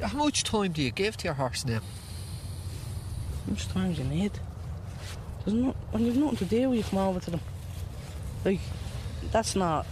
How 0.00 0.18
much 0.18 0.44
time 0.44 0.70
do 0.70 0.80
you 0.80 0.92
give 0.92 1.16
to 1.16 1.24
your 1.24 1.34
horse 1.34 1.66
now? 1.66 1.80
How 1.80 3.50
much 3.50 3.66
time 3.68 3.92
do 3.92 4.02
you 4.02 4.08
need? 4.08 4.38
There's 5.44 5.54
no, 5.54 5.74
when 5.90 6.06
you've 6.06 6.16
nothing 6.16 6.38
to 6.38 6.44
do, 6.44 6.72
you 6.72 6.84
come 6.84 7.00
over 7.00 7.18
to 7.18 7.30
them. 7.32 7.40
Like, 8.44 8.60
that's 9.32 9.56
not 9.56 9.84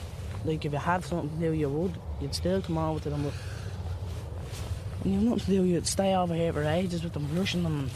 like 0.45 0.65
if 0.65 0.73
you 0.73 0.79
had 0.79 1.05
something 1.05 1.31
to 1.31 1.47
do, 1.49 1.53
you 1.53 1.69
would. 1.69 1.99
You'd 2.21 2.35
still 2.35 2.63
come 2.63 2.79
over 2.79 3.01
to 3.01 3.11
them, 3.11 3.25
but 3.25 3.33
when 5.03 5.15
you've 5.15 5.23
nothing 5.25 5.41
to 5.41 5.51
do, 5.51 5.65
you'd 5.65 5.89
stay 5.89 6.15
over 6.15 6.35
here 6.35 6.53
for 6.53 6.63
ages 6.63 7.03
with 7.03 7.13
them, 7.13 7.29
rushing 7.37 7.65
them 7.65 7.81
and 7.81 7.91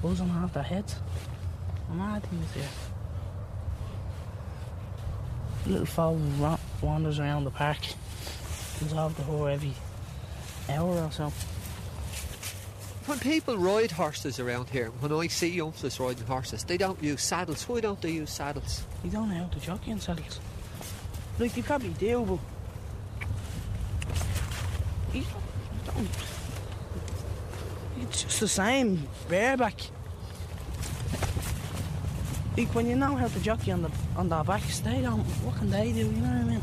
buzzing 0.00 0.30
off 0.30 0.54
their 0.54 0.62
heads. 0.62 0.94
A 1.90 1.94
mad 1.94 2.22
thing 2.22 2.38
is 2.38 2.52
here. 2.52 2.68
Little 5.66 5.86
foal 5.86 6.20
wanders 6.82 7.18
around 7.18 7.44
the 7.44 7.50
park. 7.50 7.78
Comes 8.78 8.92
off 8.92 9.16
the 9.16 9.22
whore 9.22 9.52
every 9.52 9.72
hour 10.68 11.02
or 11.02 11.10
so. 11.10 11.32
When 13.06 13.18
people 13.18 13.56
ride 13.58 13.90
horses 13.90 14.40
around 14.40 14.70
here, 14.70 14.90
when 15.00 15.12
I 15.12 15.26
see 15.26 15.48
youngsters 15.48 16.00
riding 16.00 16.26
horses, 16.26 16.64
they 16.64 16.76
don't 16.76 17.02
use 17.02 17.22
saddles. 17.22 17.68
Why 17.68 17.80
don't 17.80 18.00
they 18.00 18.12
use 18.12 18.30
saddles? 18.30 18.82
You 19.02 19.10
don't 19.10 19.28
know 19.28 19.36
how 19.36 19.46
to 19.46 19.60
jockey 19.60 19.90
in 19.90 20.00
saddles. 20.00 20.40
Like, 21.38 21.56
you 21.56 21.62
probably 21.62 21.90
do, 21.90 22.24
but. 22.24 22.38
You 25.14 25.24
don't. 25.84 26.08
It's 28.00 28.22
just 28.22 28.40
the 28.40 28.48
same 28.48 29.06
bareback. 29.28 29.80
Like, 32.56 32.74
when 32.74 32.86
you 32.86 32.96
know 32.96 33.16
how 33.16 33.28
to 33.28 33.40
jockey 33.40 33.70
on 33.70 33.82
the 33.82 33.90
on 34.16 34.28
their 34.28 34.44
backs, 34.44 34.80
they 34.80 35.02
don't. 35.02 35.24
What 35.44 35.56
can 35.56 35.70
they 35.70 35.92
do? 35.92 36.00
You 36.00 36.12
know 36.12 36.28
what 36.28 36.36
I 36.36 36.44
mean? 36.44 36.60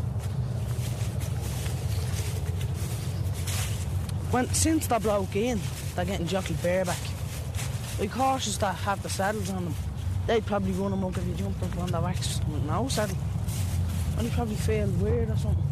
When 4.32 4.48
since 4.54 4.88
they 4.88 4.98
broke 5.00 5.36
in, 5.36 5.60
they're 5.96 6.06
getting 6.06 6.28
jockeyed 6.28 6.62
bareback. 6.62 7.00
Like 8.00 8.12
horses 8.12 8.58
that 8.60 8.76
have 8.76 9.04
the 9.04 9.10
saddles 9.10 9.50
on 9.50 9.66
them, 9.66 9.76
they'd 10.26 10.46
probably 10.46 10.72
run 10.72 10.92
them 10.92 11.04
up 11.04 11.18
if 11.18 11.26
you 11.28 11.34
jumped 11.34 11.62
up 11.62 11.78
on 11.78 11.92
their 11.92 12.02
backs 12.02 12.40
with 12.50 12.64
no 12.64 12.88
saddle. 12.88 13.18
And 14.18 14.28
you 14.28 14.34
probably 14.34 14.56
feel 14.56 14.88
weird 14.88 15.30
or 15.30 15.38
something. 15.38 15.64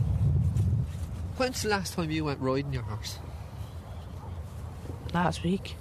When's 1.37 1.61
the 1.61 1.69
last 1.69 1.93
time 1.93 2.11
you 2.11 2.25
went 2.25 2.41
riding 2.41 2.73
your 2.73 2.83
horse? 2.83 3.17
Last 5.13 5.41
week, 5.43 5.75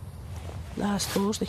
last 0.76 1.08
Thursday. 1.08 1.48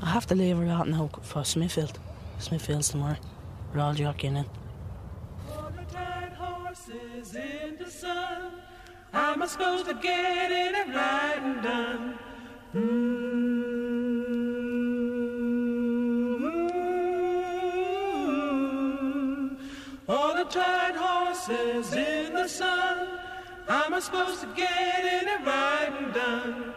I 0.00 0.10
have 0.10 0.26
to 0.28 0.36
leave 0.36 0.56
her 0.58 0.66
out 0.68 0.88
now 0.88 1.10
for 1.22 1.44
Smithfield. 1.44 1.98
Smithfield's 2.38 2.88
tomorrow. 2.88 3.16
We're 3.74 3.80
all 3.80 3.94
jockeying 3.94 4.36
in. 4.36 4.46
All 5.50 5.70
the 5.70 5.84
tired 5.92 6.32
horses 6.32 7.34
in 7.34 7.76
the 7.78 7.90
sun. 7.90 8.52
I'm 9.12 9.46
supposed 9.46 9.86
to 9.86 9.94
get 9.94 10.50
in 10.52 10.74
and 10.74 10.94
ride 10.94 11.38
and 11.42 11.62
done? 11.62 12.18
Mm. 12.74 13.18
All 20.08 20.34
the 20.34 20.44
tired 20.44 20.96
horses 20.96 21.92
in 21.92 22.34
the 22.34 22.48
sun. 22.48 23.08
I'm 23.68 24.00
supposed 24.00 24.40
to 24.42 24.46
get 24.54 25.04
in 25.04 25.28
and 25.28 25.46
ride 25.46 25.92
and 26.00 26.14
done? 26.14 26.67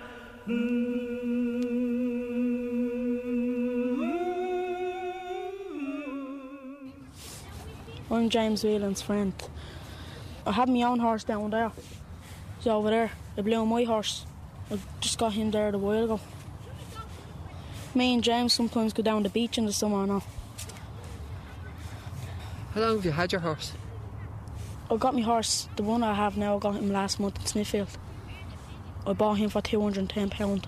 I'm 8.22 8.30
James 8.30 8.64
Whelan's 8.64 9.02
friend. 9.02 9.34
I 10.46 10.52
have 10.52 10.70
my 10.70 10.84
own 10.84 11.00
horse 11.00 11.24
down 11.24 11.50
there. 11.50 11.72
He's 12.58 12.68
over 12.68 12.92
there. 12.92 13.12
I 13.36 13.42
blew 13.42 13.66
my 13.66 13.84
horse. 13.84 14.28
I 14.70 14.78
just 15.00 15.18
got 15.18 15.34
him 15.34 15.50
there 15.50 15.70
a 15.70 15.78
while 15.80 16.04
ago. 16.04 16.20
Me 17.96 18.14
and 18.14 18.24
James 18.24 18.54
sometimes 18.54 18.94
go 18.94 19.02
down 19.02 19.24
the 19.24 19.30
beach 19.30 19.58
in 19.58 19.66
the 19.66 19.74
summer 19.74 20.06
now. 20.06 20.22
How 22.76 22.82
long 22.82 22.98
have 22.98 23.06
you 23.06 23.12
had 23.12 23.32
your 23.32 23.42
horse? 23.42 23.74
I 24.92 24.98
got 24.98 25.16
my 25.16 25.22
horse, 25.22 25.68
the 25.76 25.82
one 25.82 26.04
I 26.04 26.14
have 26.14 26.38
now, 26.38 26.58
I 26.58 26.60
got 26.60 26.76
him 26.76 26.92
last 26.92 27.20
month 27.20 27.40
in 27.40 27.48
Smithfield. 27.48 27.90
I 29.08 29.14
bought 29.14 29.40
him 29.40 29.50
for 29.50 29.64
£210 29.64 30.64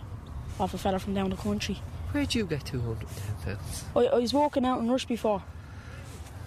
off 0.59 0.73
a 0.73 0.77
fella 0.79 0.97
from 0.97 1.13
down 1.13 1.29
the 1.29 1.35
country. 1.35 1.79
Where'd 2.13 2.33
you 2.33 2.47
get 2.47 2.65
210 2.65 3.55
pounds? 3.55 3.85
I, 3.95 4.07
I 4.07 4.15
was 4.17 4.33
walking 4.33 4.65
out 4.65 4.79
in 4.79 4.89
Rush 4.89 5.05
before, 5.05 5.43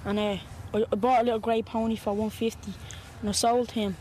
and 0.04 0.18
uh, 0.18 0.38
I, 0.74 0.84
I 0.90 0.94
bought 0.96 1.22
a 1.22 1.24
little 1.24 1.40
grey 1.40 1.62
pony 1.62 1.96
for 1.96 2.10
150 2.10 2.72
and 3.20 3.28
I 3.28 3.32
sold 3.32 3.72
him. 3.72 3.96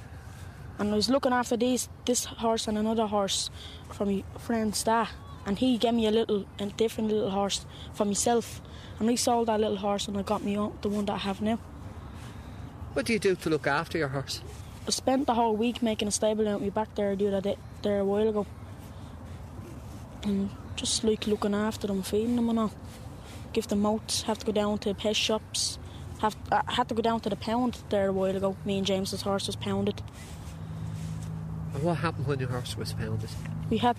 And 0.77 0.91
I 0.91 0.95
was 0.95 1.09
looking 1.09 1.31
after 1.31 1.55
these, 1.55 1.87
this 2.05 2.25
horse 2.25 2.67
and 2.67 2.77
another 2.77 3.07
horse 3.07 3.49
for 3.91 4.05
my 4.05 4.23
friend's 4.37 4.83
dad. 4.83 5.07
And 5.45 5.57
he 5.59 5.77
gave 5.77 5.93
me 5.93 6.07
a 6.07 6.11
little, 6.11 6.45
a 6.59 6.65
different 6.65 7.11
little 7.11 7.29
horse 7.29 7.65
for 7.93 8.03
myself. 8.03 8.61
And 8.99 9.09
I 9.09 9.15
sold 9.15 9.47
that 9.47 9.59
little 9.59 9.77
horse 9.77 10.07
and 10.07 10.17
I 10.17 10.23
got 10.23 10.43
me 10.43 10.55
the 10.55 10.89
one 10.89 11.05
that 11.05 11.13
I 11.13 11.17
have 11.17 11.41
now. 11.41 11.59
What 12.93 13.05
do 13.05 13.13
you 13.13 13.19
do 13.19 13.35
to 13.35 13.49
look 13.49 13.67
after 13.67 13.97
your 13.97 14.07
horse? 14.09 14.41
I 14.87 14.91
spent 14.91 15.27
the 15.27 15.33
whole 15.33 15.55
week 15.55 15.81
making 15.81 16.07
a 16.07 16.11
stable 16.11 16.47
out 16.47 16.61
me 16.61 16.69
back 16.69 16.93
there 16.95 17.15
the 17.15 17.27
other 17.27 17.41
day, 17.41 17.57
there 17.81 17.99
a 17.99 18.05
while 18.05 18.27
ago. 18.27 18.45
And 20.23 20.49
just 20.75 21.03
like 21.03 21.27
looking 21.27 21.53
after 21.55 21.87
them, 21.87 22.03
feeding 22.03 22.35
them 22.35 22.49
and 22.49 22.59
all. 22.59 22.71
Give 23.53 23.67
them 23.67 23.85
oats, 23.85 24.23
have 24.23 24.39
to 24.39 24.45
go 24.45 24.51
down 24.51 24.77
to 24.79 24.93
pet 24.93 25.15
shops. 25.15 25.79
Have 26.19 26.35
I 26.51 26.63
had 26.67 26.89
to 26.89 26.95
go 26.95 27.01
down 27.01 27.19
to 27.21 27.29
the 27.29 27.35
pound 27.35 27.79
there 27.89 28.07
a 28.07 28.13
while 28.13 28.35
ago. 28.35 28.55
Me 28.65 28.77
and 28.77 28.87
James's 28.87 29.21
horse 29.21 29.47
was 29.47 29.55
pounded. 29.55 30.01
And 31.73 31.83
what 31.83 31.97
happened 31.97 32.27
when 32.27 32.39
your 32.39 32.49
horse 32.49 32.77
was 32.77 32.93
pounded? 32.93 33.29
We 33.69 33.77
had 33.77 33.97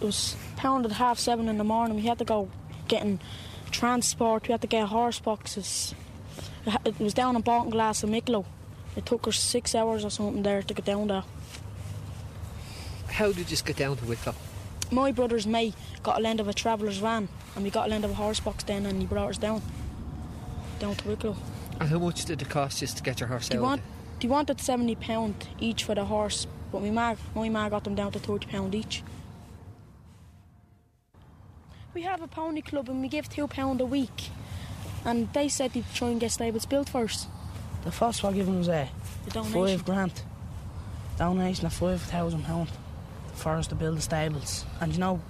it 0.00 0.04
was 0.04 0.36
pounded 0.56 0.92
at 0.92 0.98
half 0.98 1.18
seven 1.18 1.48
in 1.48 1.58
the 1.58 1.64
morning. 1.64 1.96
We 1.96 2.06
had 2.06 2.18
to 2.18 2.24
go 2.24 2.48
getting 2.88 3.20
transport. 3.70 4.48
We 4.48 4.52
had 4.52 4.60
to 4.60 4.66
get 4.66 4.88
horse 4.88 5.18
boxes. 5.20 5.94
It 6.84 6.98
was 7.00 7.14
down 7.14 7.36
in 7.36 7.42
Baltinglass 7.42 8.02
and 8.02 8.12
Wicklow. 8.12 8.44
It 8.96 9.06
took 9.06 9.26
us 9.26 9.38
six 9.38 9.74
hours 9.74 10.04
or 10.04 10.10
something 10.10 10.42
there 10.42 10.62
to 10.62 10.74
get 10.74 10.84
down 10.84 11.08
there. 11.08 11.24
How 13.08 13.28
did 13.28 13.38
you 13.38 13.44
just 13.44 13.64
get 13.64 13.76
down 13.76 13.96
to 13.96 14.04
Wicklow? 14.04 14.34
My 14.90 15.12
brother's 15.12 15.46
mate 15.46 15.74
got 16.02 16.18
a 16.18 16.22
lend 16.22 16.40
of 16.40 16.48
a 16.48 16.52
traveller's 16.54 16.98
van 16.98 17.28
and 17.54 17.64
we 17.64 17.70
got 17.70 17.86
a 17.86 17.90
lend 17.90 18.04
of 18.04 18.10
a 18.10 18.14
horse 18.14 18.40
box 18.40 18.64
then 18.64 18.86
and 18.86 19.00
he 19.00 19.06
brought 19.06 19.30
us 19.30 19.38
down. 19.38 19.62
Down 20.80 20.94
to 20.96 21.08
Wicklow. 21.08 21.36
And 21.78 21.88
how 21.88 21.98
much 21.98 22.24
did 22.24 22.40
it 22.42 22.48
cost 22.48 22.80
just 22.80 22.96
to 22.96 23.02
get 23.02 23.20
your 23.20 23.28
horse 23.28 23.48
They, 23.48 23.56
out? 23.58 23.62
want, 23.62 23.82
they 24.20 24.28
wanted 24.28 24.60
seventy 24.60 24.94
pound 24.96 25.34
each 25.60 25.84
for 25.84 25.94
the 25.94 26.04
horse, 26.06 26.46
but 26.72 26.80
my 26.82 26.90
ma, 26.90 27.14
my 27.34 27.48
ma 27.50 27.68
got 27.68 27.84
them 27.84 27.94
down 27.94 28.12
to 28.12 28.18
thirty 28.18 28.46
pound 28.46 28.74
each. 28.74 29.02
We 31.94 32.02
have 32.02 32.22
a 32.22 32.26
pony 32.26 32.62
club 32.62 32.88
and 32.88 33.00
we 33.02 33.08
give 33.08 33.28
two 33.28 33.46
pound 33.46 33.80
a 33.80 33.84
week, 33.84 34.30
and 35.04 35.30
they 35.34 35.48
said 35.48 35.72
they'd 35.74 35.84
try 35.94 36.08
and 36.08 36.20
get 36.20 36.32
stables 36.32 36.64
built 36.66 36.88
first. 36.88 37.28
The 37.84 37.90
first 37.92 38.22
one 38.22 38.34
given 38.34 38.58
was 38.58 38.68
a 38.68 38.88
The 39.26 39.30
donation. 39.32 39.52
five 39.66 39.84
grand 39.84 40.22
donation 41.18 41.66
of 41.66 41.72
five 41.74 42.00
thousand 42.02 42.44
pound 42.44 42.68
for 43.34 43.52
us 43.52 43.66
to 43.68 43.74
build 43.74 43.98
the 43.98 44.02
stables, 44.02 44.64
and 44.80 44.92
you 44.92 44.98
know, 44.98 45.20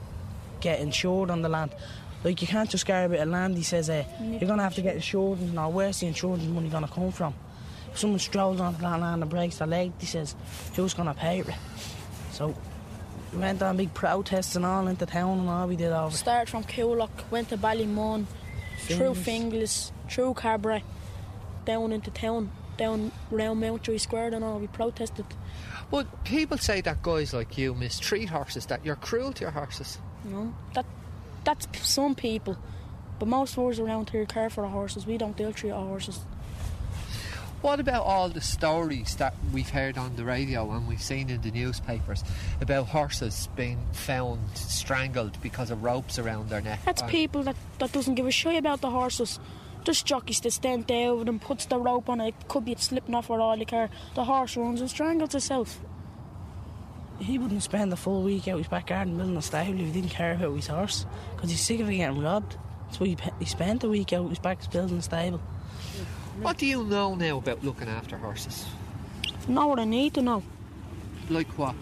get 0.60 0.78
insured 0.80 1.30
on 1.30 1.42
the 1.42 1.48
land. 1.48 1.74
Like 2.22 2.42
you 2.42 2.48
can't 2.48 2.68
just 2.68 2.84
get 2.84 3.06
a 3.06 3.08
bit 3.08 3.20
of 3.20 3.28
land. 3.28 3.56
He 3.56 3.62
says, 3.62 3.88
uh, 3.88 4.04
you're 4.20 4.48
gonna 4.48 4.62
have 4.62 4.74
to 4.74 4.82
get 4.82 4.94
insurance. 4.94 5.52
Now, 5.52 5.70
where's 5.70 6.00
the 6.00 6.06
insurance 6.06 6.44
money 6.44 6.68
gonna 6.68 6.88
come 6.88 7.12
from? 7.12 7.34
If 7.92 7.98
someone 7.98 8.18
strolls 8.18 8.60
onto 8.60 8.80
that 8.82 9.00
land 9.00 9.22
and 9.22 9.30
breaks 9.30 9.58
their 9.58 9.66
leg, 9.66 9.92
he 9.98 10.06
says, 10.06 10.36
who's 10.76 10.94
gonna 10.94 11.14
pay 11.14 11.42
for 11.42 11.50
it? 11.50 11.56
So 12.32 12.54
we 13.32 13.38
went 13.38 13.62
on 13.62 13.76
big 13.76 13.94
protests 13.94 14.54
and 14.56 14.66
all 14.66 14.86
into 14.86 15.06
town 15.06 15.40
and 15.40 15.48
all 15.48 15.66
we 15.66 15.76
did 15.76 15.92
over. 15.92 16.14
Started 16.14 16.50
from 16.50 16.64
Coolock, 16.64 17.10
went 17.30 17.48
to 17.48 17.56
Ballymun, 17.56 18.26
through 18.78 19.14
Finglas. 19.14 19.50
Finglas, 19.52 19.92
through 20.08 20.34
Cabra, 20.34 20.82
down 21.64 21.92
into 21.92 22.10
town, 22.10 22.50
down 22.76 23.12
round 23.30 23.60
Mountjoy 23.60 23.96
Square 23.96 24.34
and 24.34 24.44
all. 24.44 24.58
We 24.58 24.66
protested. 24.66 25.26
But 25.90 26.24
people 26.24 26.58
say 26.58 26.80
that 26.82 27.02
guys 27.02 27.32
like 27.32 27.58
you 27.58 27.74
mistreat 27.74 28.28
horses, 28.28 28.66
that 28.66 28.84
you're 28.84 28.96
cruel 28.96 29.32
to 29.32 29.42
your 29.42 29.50
horses. 29.50 29.98
No, 30.24 30.54
that 30.74 30.86
that's 31.44 31.66
some 31.82 32.14
people, 32.14 32.56
but 33.18 33.28
most 33.28 33.56
us 33.58 33.78
around 33.78 34.10
here 34.10 34.26
care 34.26 34.50
for 34.50 34.62
the 34.62 34.68
horses. 34.68 35.06
We 35.06 35.18
don't 35.18 35.38
ill 35.40 35.52
treat 35.52 35.70
our 35.70 35.84
horses. 35.84 36.20
What 37.62 37.78
about 37.78 38.06
all 38.06 38.30
the 38.30 38.40
stories 38.40 39.16
that 39.16 39.34
we've 39.52 39.68
heard 39.68 39.98
on 39.98 40.16
the 40.16 40.24
radio 40.24 40.70
and 40.70 40.88
we've 40.88 41.02
seen 41.02 41.28
in 41.28 41.42
the 41.42 41.50
newspapers 41.50 42.24
about 42.62 42.86
horses 42.86 43.50
being 43.54 43.78
found 43.92 44.40
strangled 44.54 45.38
because 45.42 45.70
of 45.70 45.82
ropes 45.82 46.18
around 46.18 46.48
their 46.48 46.62
neck? 46.62 46.80
That's 46.86 47.02
people 47.02 47.42
that, 47.42 47.56
that 47.78 47.92
doesn't 47.92 48.14
give 48.14 48.26
a 48.26 48.30
shit 48.30 48.56
about 48.56 48.80
the 48.80 48.88
horses. 48.88 49.38
Just 49.84 50.06
jockeys 50.06 50.40
that 50.40 50.52
stand 50.52 50.86
there 50.86 51.22
them, 51.22 51.38
puts 51.38 51.66
the 51.66 51.78
rope 51.78 52.08
on 52.08 52.22
it. 52.22 52.28
It 52.28 52.48
could 52.48 52.64
be 52.64 52.72
it's 52.72 52.84
slipping 52.84 53.14
off 53.14 53.28
or 53.28 53.42
all 53.42 53.58
they 53.58 53.66
care. 53.66 53.90
The 54.14 54.24
horse 54.24 54.56
runs 54.56 54.80
and 54.80 54.88
strangles 54.88 55.34
itself. 55.34 55.80
He 57.20 57.38
wouldn't 57.38 57.62
spend 57.62 57.92
the 57.92 57.96
full 57.96 58.22
week 58.22 58.48
out 58.48 58.58
his 58.58 58.68
back 58.68 58.86
garden 58.86 59.16
building 59.16 59.36
a 59.36 59.42
stable 59.42 59.78
if 59.80 59.86
he 59.86 59.92
didn't 59.92 60.10
care 60.10 60.32
about 60.34 60.54
his 60.56 60.66
horse, 60.66 61.06
because 61.34 61.50
he's 61.50 61.60
sick 61.60 61.80
of 61.80 61.88
getting 61.88 62.20
robbed. 62.20 62.56
So 62.92 63.04
he, 63.04 63.16
he 63.38 63.44
spent 63.44 63.82
the 63.82 63.88
week 63.88 64.12
out 64.12 64.28
his 64.28 64.38
back 64.38 64.58
building 64.72 64.98
a 64.98 65.02
stable. 65.02 65.40
What 66.40 66.58
do 66.58 66.66
you 66.66 66.82
know 66.84 67.14
now 67.14 67.38
about 67.38 67.62
looking 67.62 67.88
after 67.88 68.16
horses? 68.16 68.64
Know 69.46 69.66
what 69.66 69.78
I 69.78 69.84
need 69.84 70.14
to 70.14 70.22
know. 70.22 70.42
Like 71.28 71.48
what? 71.58 71.74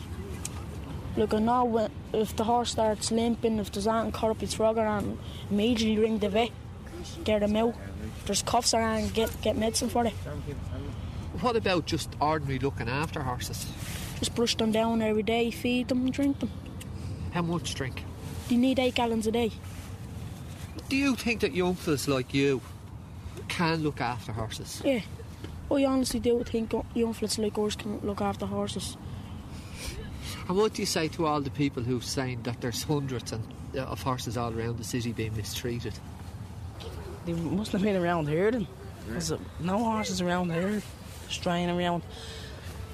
Look, 1.16 1.34
I 1.34 1.38
know 1.38 1.64
when, 1.64 1.90
if 2.12 2.36
the 2.36 2.44
horse 2.44 2.72
starts 2.72 3.10
limping, 3.10 3.58
if 3.58 3.72
there's 3.72 3.86
anything 3.86 4.12
caught 4.12 4.30
up 4.30 4.42
its 4.42 4.58
rugger, 4.58 4.86
and 4.86 5.18
immediately 5.50 6.02
ring 6.02 6.18
the 6.18 6.28
vet. 6.28 6.50
get 7.24 7.40
them 7.40 7.56
out. 7.56 7.74
There's 8.26 8.42
coughs 8.42 8.74
around, 8.74 9.14
get 9.14 9.40
get 9.40 9.56
medicine 9.56 9.88
for 9.88 10.04
it. 10.04 10.12
What 11.40 11.56
about 11.56 11.86
just 11.86 12.10
ordinary 12.20 12.58
looking 12.58 12.88
after 12.88 13.22
horses? 13.22 13.66
Just 14.18 14.34
brush 14.34 14.56
them 14.56 14.72
down 14.72 15.02
every 15.02 15.22
day, 15.22 15.50
feed 15.50 15.88
them 15.88 16.04
and 16.04 16.12
drink 16.12 16.40
them. 16.40 16.50
How 17.32 17.42
much 17.42 17.74
drink? 17.74 18.02
You 18.48 18.58
need 18.58 18.78
eight 18.78 18.94
gallons 18.94 19.26
a 19.26 19.32
day. 19.32 19.52
Do 20.88 20.96
you 20.96 21.14
think 21.14 21.40
that 21.40 21.52
young 21.52 21.74
fellas 21.74 22.08
like 22.08 22.32
you 22.32 22.60
can 23.48 23.82
look 23.82 24.00
after 24.00 24.32
horses? 24.32 24.82
Yeah. 24.84 25.00
I 25.70 25.84
honestly 25.84 26.18
do 26.18 26.42
think 26.44 26.72
young 26.94 27.12
fellas 27.12 27.38
like 27.38 27.58
ours 27.58 27.76
can 27.76 28.00
look 28.00 28.20
after 28.20 28.46
horses. 28.46 28.96
And 30.48 30.56
what 30.56 30.72
do 30.72 30.82
you 30.82 30.86
say 30.86 31.08
to 31.08 31.26
all 31.26 31.42
the 31.42 31.50
people 31.50 31.82
who've 31.82 32.04
saying 32.04 32.42
that 32.44 32.60
there's 32.62 32.82
hundreds 32.82 33.32
and, 33.32 33.44
uh, 33.74 33.80
of 33.80 34.02
horses 34.02 34.38
all 34.38 34.52
around 34.52 34.78
the 34.78 34.84
city 34.84 35.12
being 35.12 35.36
mistreated? 35.36 35.92
They 37.26 37.34
must 37.34 37.72
have 37.72 37.82
been 37.82 37.96
around 37.96 38.28
here 38.28 38.50
then. 38.50 38.66
There's 39.06 39.30
uh, 39.30 39.38
no 39.60 39.78
horses 39.78 40.22
around 40.22 40.50
here 40.50 40.82
straying 41.28 41.68
around. 41.68 42.02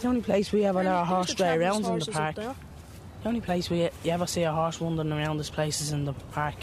The 0.04 0.10
only 0.10 0.20
place 0.20 0.52
we 0.52 0.60
have 0.64 0.76
a 0.76 0.82
lot 0.82 1.00
of 1.00 1.06
horse 1.06 1.30
stray 1.30 1.56
around 1.56 1.86
in 1.86 1.98
the 1.98 2.12
park. 2.12 2.34
The 2.34 2.54
only 3.24 3.40
place 3.40 3.70
we 3.70 3.84
you 3.84 4.10
ever 4.10 4.26
see 4.26 4.42
a 4.42 4.52
horse 4.52 4.78
wandering 4.78 5.10
around 5.10 5.38
this 5.38 5.48
place 5.48 5.80
is 5.80 5.92
in 5.92 6.04
the 6.04 6.12
park, 6.12 6.56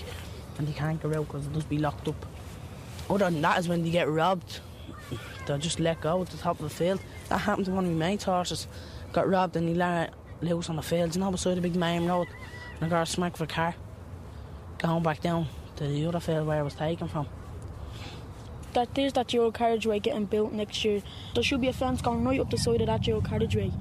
and 0.60 0.68
you 0.68 0.76
can't 0.76 1.02
go 1.02 1.10
out 1.10 1.26
because 1.26 1.48
it 1.48 1.54
just 1.54 1.68
be 1.68 1.80
locked 1.80 2.08
up. 2.08 2.24
Other 3.10 3.32
than 3.32 3.42
that 3.42 3.58
is 3.58 3.68
when 3.68 3.82
they 3.82 3.90
get 3.90 4.08
robbed, 4.08 4.60
they'll 5.48 5.58
just 5.58 5.80
let 5.80 6.02
go 6.02 6.22
at 6.22 6.30
the 6.30 6.38
top 6.38 6.60
of 6.60 6.70
the 6.70 6.70
field. 6.70 7.02
That 7.30 7.40
happened 7.40 7.66
to 7.66 7.72
one 7.72 7.86
of 7.86 7.92
my 7.92 7.98
mates' 7.98 8.26
horses. 8.26 8.68
Got 9.12 9.28
robbed 9.28 9.56
and 9.56 9.68
he 9.68 9.74
let 9.74 10.14
loose 10.42 10.70
on 10.70 10.76
the 10.76 10.84
fields, 10.84 11.16
you 11.16 11.22
know, 11.24 11.32
beside 11.32 11.58
the 11.58 11.62
big 11.62 11.76
main 11.76 12.06
road. 12.06 12.28
And 12.76 12.86
I 12.86 12.90
got 12.90 13.02
a 13.02 13.12
smack 13.12 13.38
for 13.38 13.46
a 13.46 13.48
car. 13.48 13.74
Going 14.78 15.02
back 15.02 15.20
down 15.20 15.48
to 15.78 15.88
the 15.88 16.06
other 16.06 16.20
field 16.20 16.46
where 16.46 16.60
I 16.60 16.62
was 16.62 16.76
taken 16.76 17.08
from. 17.08 17.26
That 18.74 18.96
there's 18.96 19.14
that 19.14 19.28
dual 19.28 19.52
carriageway 19.52 20.00
getting 20.00 20.26
built 20.26 20.54
next 20.54 20.86
year. 20.86 21.02
There 21.34 21.44
should 21.44 21.62
be 21.62 21.68
a 21.68 21.74
fence 21.74 22.02
going 22.02 22.24
right 22.24 22.40
up 22.40 22.50
the 22.50 22.58
side 22.58 22.80
of 22.82 22.88
that 22.88 23.02
dual 23.02 23.22
carriageway 23.22 23.72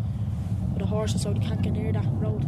with 0.70 0.78
the 0.78 0.86
horses 0.86 1.22
so 1.22 1.32
they 1.32 1.38
can't 1.38 1.62
get 1.62 1.72
near 1.72 1.92
that 1.92 2.06
road. 2.14 2.44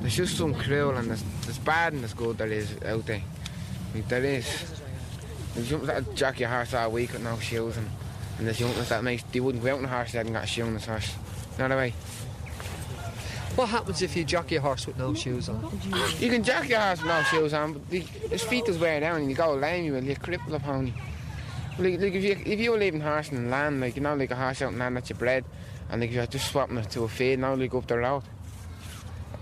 There's 0.00 0.16
just 0.16 0.36
some 0.36 0.54
cruel 0.54 0.96
and 0.96 1.08
there's, 1.08 1.24
there's 1.42 1.58
bad 1.58 1.94
and 1.94 2.02
there's 2.02 2.12
good 2.12 2.36
there 2.36 2.48
is 2.48 2.76
out 2.84 3.06
there. 3.06 3.22
Like, 3.94 4.08
there 4.08 4.24
is. 4.24 4.80
There's 5.54 5.70
young 5.70 5.86
that 5.86 6.14
jack 6.14 6.40
your 6.40 6.50
horse 6.50 6.74
all 6.74 6.90
week 6.90 7.12
with 7.12 7.22
no 7.22 7.38
shoes 7.38 7.78
and, 7.78 7.88
and 8.36 8.46
there's 8.46 8.60
young 8.60 8.74
that 8.74 9.02
makes 9.02 9.22
they 9.24 9.40
wouldn't 9.40 9.64
go 9.64 9.72
out 9.72 9.78
on 9.78 9.84
a 9.86 9.88
horse 9.88 10.08
if 10.08 10.12
they 10.12 10.18
hadn't 10.18 10.32
got 10.34 10.44
a 10.44 10.46
shoe 10.46 10.64
on 10.64 10.74
his 10.74 10.84
horse. 10.84 11.14
You 11.52 11.62
know 11.62 11.68
the 11.68 11.76
way? 11.76 11.94
What 13.54 13.68
happens 13.68 14.02
if 14.02 14.16
you 14.16 14.24
jockey 14.24 14.56
a 14.56 14.60
horse 14.60 14.86
with 14.86 14.98
no 14.98 15.14
shoes 15.14 15.48
on? 15.48 15.80
You 16.18 16.28
can 16.28 16.42
jack 16.42 16.68
your 16.68 16.80
horse 16.80 16.98
with 16.98 17.08
no 17.08 17.22
shoes 17.22 17.54
on, 17.54 17.74
but 17.74 17.88
the, 17.88 18.00
his 18.00 18.42
feet 18.42 18.68
is 18.68 18.76
wear 18.78 18.98
down 18.98 19.20
and 19.20 19.30
you 19.30 19.36
go 19.36 19.54
lame, 19.54 19.84
you 19.84 19.92
will, 19.92 20.02
you 20.02 20.16
cripple 20.16 20.52
a 20.52 20.58
pony. 20.58 20.92
Like, 21.78 22.00
like 22.00 22.14
if 22.14 22.22
you 22.24 22.36
if 22.44 22.60
you 22.60 22.70
were 22.70 22.78
leaving 22.78 23.00
horse 23.00 23.30
in 23.30 23.50
land, 23.50 23.80
like 23.80 23.96
you 23.96 24.02
know, 24.02 24.14
like 24.14 24.30
a 24.30 24.36
horse 24.36 24.62
out 24.62 24.72
in 24.72 24.78
land 24.78 24.96
that 24.96 25.10
you 25.10 25.16
bred, 25.16 25.44
and 25.90 26.00
like 26.00 26.12
you're 26.12 26.26
just 26.26 26.50
swapping 26.50 26.76
it 26.78 26.90
to 26.90 27.02
a 27.02 27.08
feed 27.08 27.38
now, 27.38 27.54
like 27.54 27.70
go 27.70 27.78
up 27.78 27.86
the 27.86 27.98
road. 27.98 28.22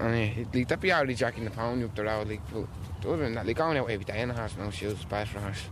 And 0.00 0.18
yeah, 0.18 0.44
like 0.52 0.68
that'd 0.68 0.80
be 0.80 0.92
already 0.92 1.14
jacking 1.14 1.44
the 1.44 1.50
pony 1.50 1.84
up 1.84 1.94
the 1.94 2.04
road, 2.04 2.28
like 2.28 2.40
but 2.52 2.66
other 3.08 3.24
than 3.24 3.34
that, 3.34 3.46
like 3.46 3.56
going 3.56 3.76
out 3.76 3.90
every 3.90 4.04
day 4.04 4.22
in 4.22 4.30
a 4.30 4.34
horse 4.34 4.56
with 4.56 4.64
no 4.64 4.70
shoes 4.70 4.98
is 4.98 5.04
bad 5.04 5.28
for 5.28 5.38
a 5.38 5.42
horse. 5.42 5.62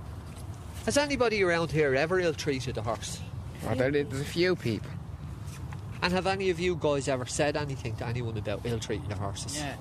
Has 0.85 0.97
anybody 0.97 1.43
around 1.43 1.71
here 1.71 1.95
ever 1.95 2.21
ill 2.21 2.35
treated 2.35 2.77
a 2.77 2.83
horse? 2.83 3.21
Well, 3.65 3.77
there, 3.77 3.91
there's 3.91 4.21
a 4.21 4.25
few 4.25 4.57
people. 4.57 4.91
And 6.03 6.13
have 6.13 6.27
any 6.27 6.49
of 6.49 6.59
you 6.59 6.77
guys 6.77 7.09
ever 7.09 7.27
said 7.27 7.57
anything 7.57 7.95
to 7.97 8.07
anyone 8.07 8.37
about 8.39 8.63
ill 8.65 8.79
treating 8.79 9.09
the 9.09 9.17
horses? 9.17 9.59
Yeah. 9.59 9.77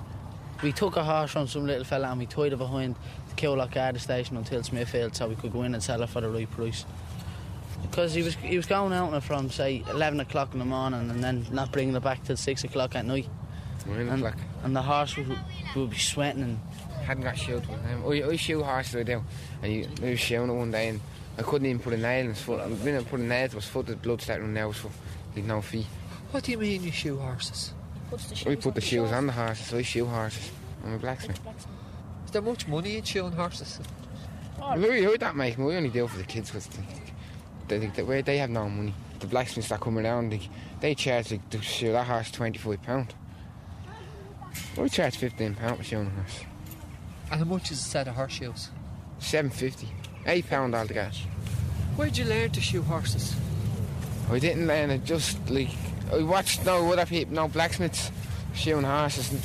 We 0.62 0.72
took 0.72 0.96
a 0.96 1.04
horse 1.04 1.30
from 1.30 1.46
some 1.46 1.66
little 1.66 1.84
fella 1.84 2.10
and 2.10 2.20
we 2.20 2.26
tied 2.26 2.52
it 2.52 2.58
behind 2.58 2.96
the 3.40 3.46
Coolock 3.46 3.72
Garda 3.72 3.98
station 3.98 4.36
until 4.36 4.62
Smithfield 4.62 5.16
so 5.16 5.28
we 5.28 5.36
could 5.36 5.52
go 5.52 5.62
in 5.62 5.74
and 5.74 5.82
sell 5.82 6.02
it 6.02 6.08
for 6.08 6.20
the 6.20 6.28
right 6.28 6.50
price. 6.50 6.84
Because 7.82 8.12
he 8.12 8.22
was 8.22 8.34
he 8.36 8.56
was 8.56 8.66
going 8.66 8.92
out 8.92 9.14
it 9.14 9.22
from 9.22 9.50
say 9.50 9.82
eleven 9.90 10.20
o'clock 10.20 10.52
in 10.52 10.58
the 10.58 10.64
morning 10.64 11.10
and 11.10 11.24
then 11.24 11.46
not 11.50 11.72
bringing 11.72 11.94
it 11.94 12.02
back 12.02 12.22
till 12.24 12.36
six 12.36 12.64
o'clock 12.64 12.94
at 12.94 13.06
night. 13.06 13.28
Nine 13.86 14.08
and, 14.08 14.22
o'clock. 14.22 14.38
and 14.62 14.76
the 14.76 14.82
horse 14.82 15.16
would, 15.16 15.38
would 15.74 15.90
be 15.90 15.96
sweating 15.96 16.42
and 16.42 16.60
hadn't 17.02 17.24
got 17.24 17.38
shoot 17.38 17.66
one 17.66 17.82
time. 17.82 18.04
I, 18.04 18.28
I 18.28 18.36
shoot 18.36 18.62
horses 18.62 18.96
I 18.96 19.02
do. 19.02 19.24
And 19.62 19.72
he, 19.72 20.06
I 20.06 20.10
was 20.10 20.20
shooting 20.20 20.50
it 20.50 20.52
one 20.52 20.70
day 20.70 20.88
and 20.88 21.00
I 21.38 21.42
couldn't 21.42 21.66
even 21.66 21.80
put 21.80 21.94
a 21.94 21.96
nail 21.96 22.20
in 22.20 22.28
his 22.28 22.40
foot. 22.42 22.60
I 22.60 22.66
was 22.66 22.78
going 22.80 23.02
to 23.02 23.08
put 23.08 23.20
a 23.20 23.22
nail 23.22 23.48
to 23.48 23.56
his 23.56 23.64
foot, 23.64 23.86
the 23.86 23.96
blood 23.96 24.20
started 24.20 24.42
running 24.42 24.58
out 24.58 24.74
his 24.74 24.82
foot. 24.82 24.92
He'd 25.34 25.46
no 25.46 25.62
feet. 25.62 25.86
What 26.30 26.44
do 26.44 26.52
you 26.52 26.58
mean 26.58 26.84
you 26.84 26.92
shoe 26.92 27.16
horses? 27.16 27.72
We 28.44 28.56
put 28.56 28.74
the 28.74 28.80
shoes 28.80 29.10
on 29.10 29.28
the 29.28 29.32
horses, 29.32 29.72
I 29.72 29.82
shoe 29.82 30.04
horses. 30.04 30.50
I'm 30.84 30.94
a 30.94 30.98
blacksmith. 30.98 31.40
Is 32.30 32.34
there 32.34 32.42
much 32.42 32.68
money 32.68 32.96
in 32.96 33.02
shoeing 33.02 33.32
horses? 33.32 33.80
Oh, 34.62 34.76
Louis, 34.76 35.02
how 35.02 35.16
that 35.16 35.34
make 35.34 35.58
we 35.58 35.74
only 35.74 35.88
do 35.88 36.04
it 36.04 36.10
for 36.10 36.18
the 36.18 36.22
kids 36.22 36.48
because 36.48 36.68
they, 37.66 37.78
they, 37.78 37.86
they, 37.88 38.22
they 38.22 38.38
have 38.38 38.50
no 38.50 38.68
money. 38.68 38.94
The 39.18 39.26
blacksmiths 39.26 39.70
that 39.70 39.80
come 39.80 39.98
around, 39.98 40.30
they, 40.30 40.48
they 40.78 40.94
charge 40.94 41.32
like, 41.32 41.50
to 41.50 41.60
shoe 41.60 41.90
that 41.90 42.06
horse 42.06 42.30
£25. 42.30 43.08
We 44.78 44.88
charge 44.88 45.18
£15 45.18 45.76
for 45.76 45.82
shoeing 45.82 46.06
a 46.06 46.10
horse. 46.10 46.44
And 47.32 47.40
how 47.40 47.46
much 47.46 47.72
is 47.72 47.80
a 47.80 47.82
set 47.82 48.06
of 48.06 48.14
horseshoes? 48.14 48.70
Seven 49.18 49.50
fifty. 49.50 49.88
Eight 50.24 50.48
pound 50.48 50.76
altogether. 50.76 51.10
Where'd 51.96 52.16
you 52.16 52.26
learn 52.26 52.50
to 52.50 52.60
shoe 52.60 52.82
horses? 52.82 53.34
I 54.30 54.38
didn't 54.38 54.68
learn 54.68 54.90
it 54.90 55.02
just 55.02 55.50
like 55.50 55.70
I 56.12 56.22
watched 56.22 56.64
no 56.64 56.92
other 56.92 57.06
people, 57.06 57.34
no 57.34 57.48
blacksmiths 57.48 58.12
shoeing 58.54 58.84
horses 58.84 59.32
and 59.32 59.42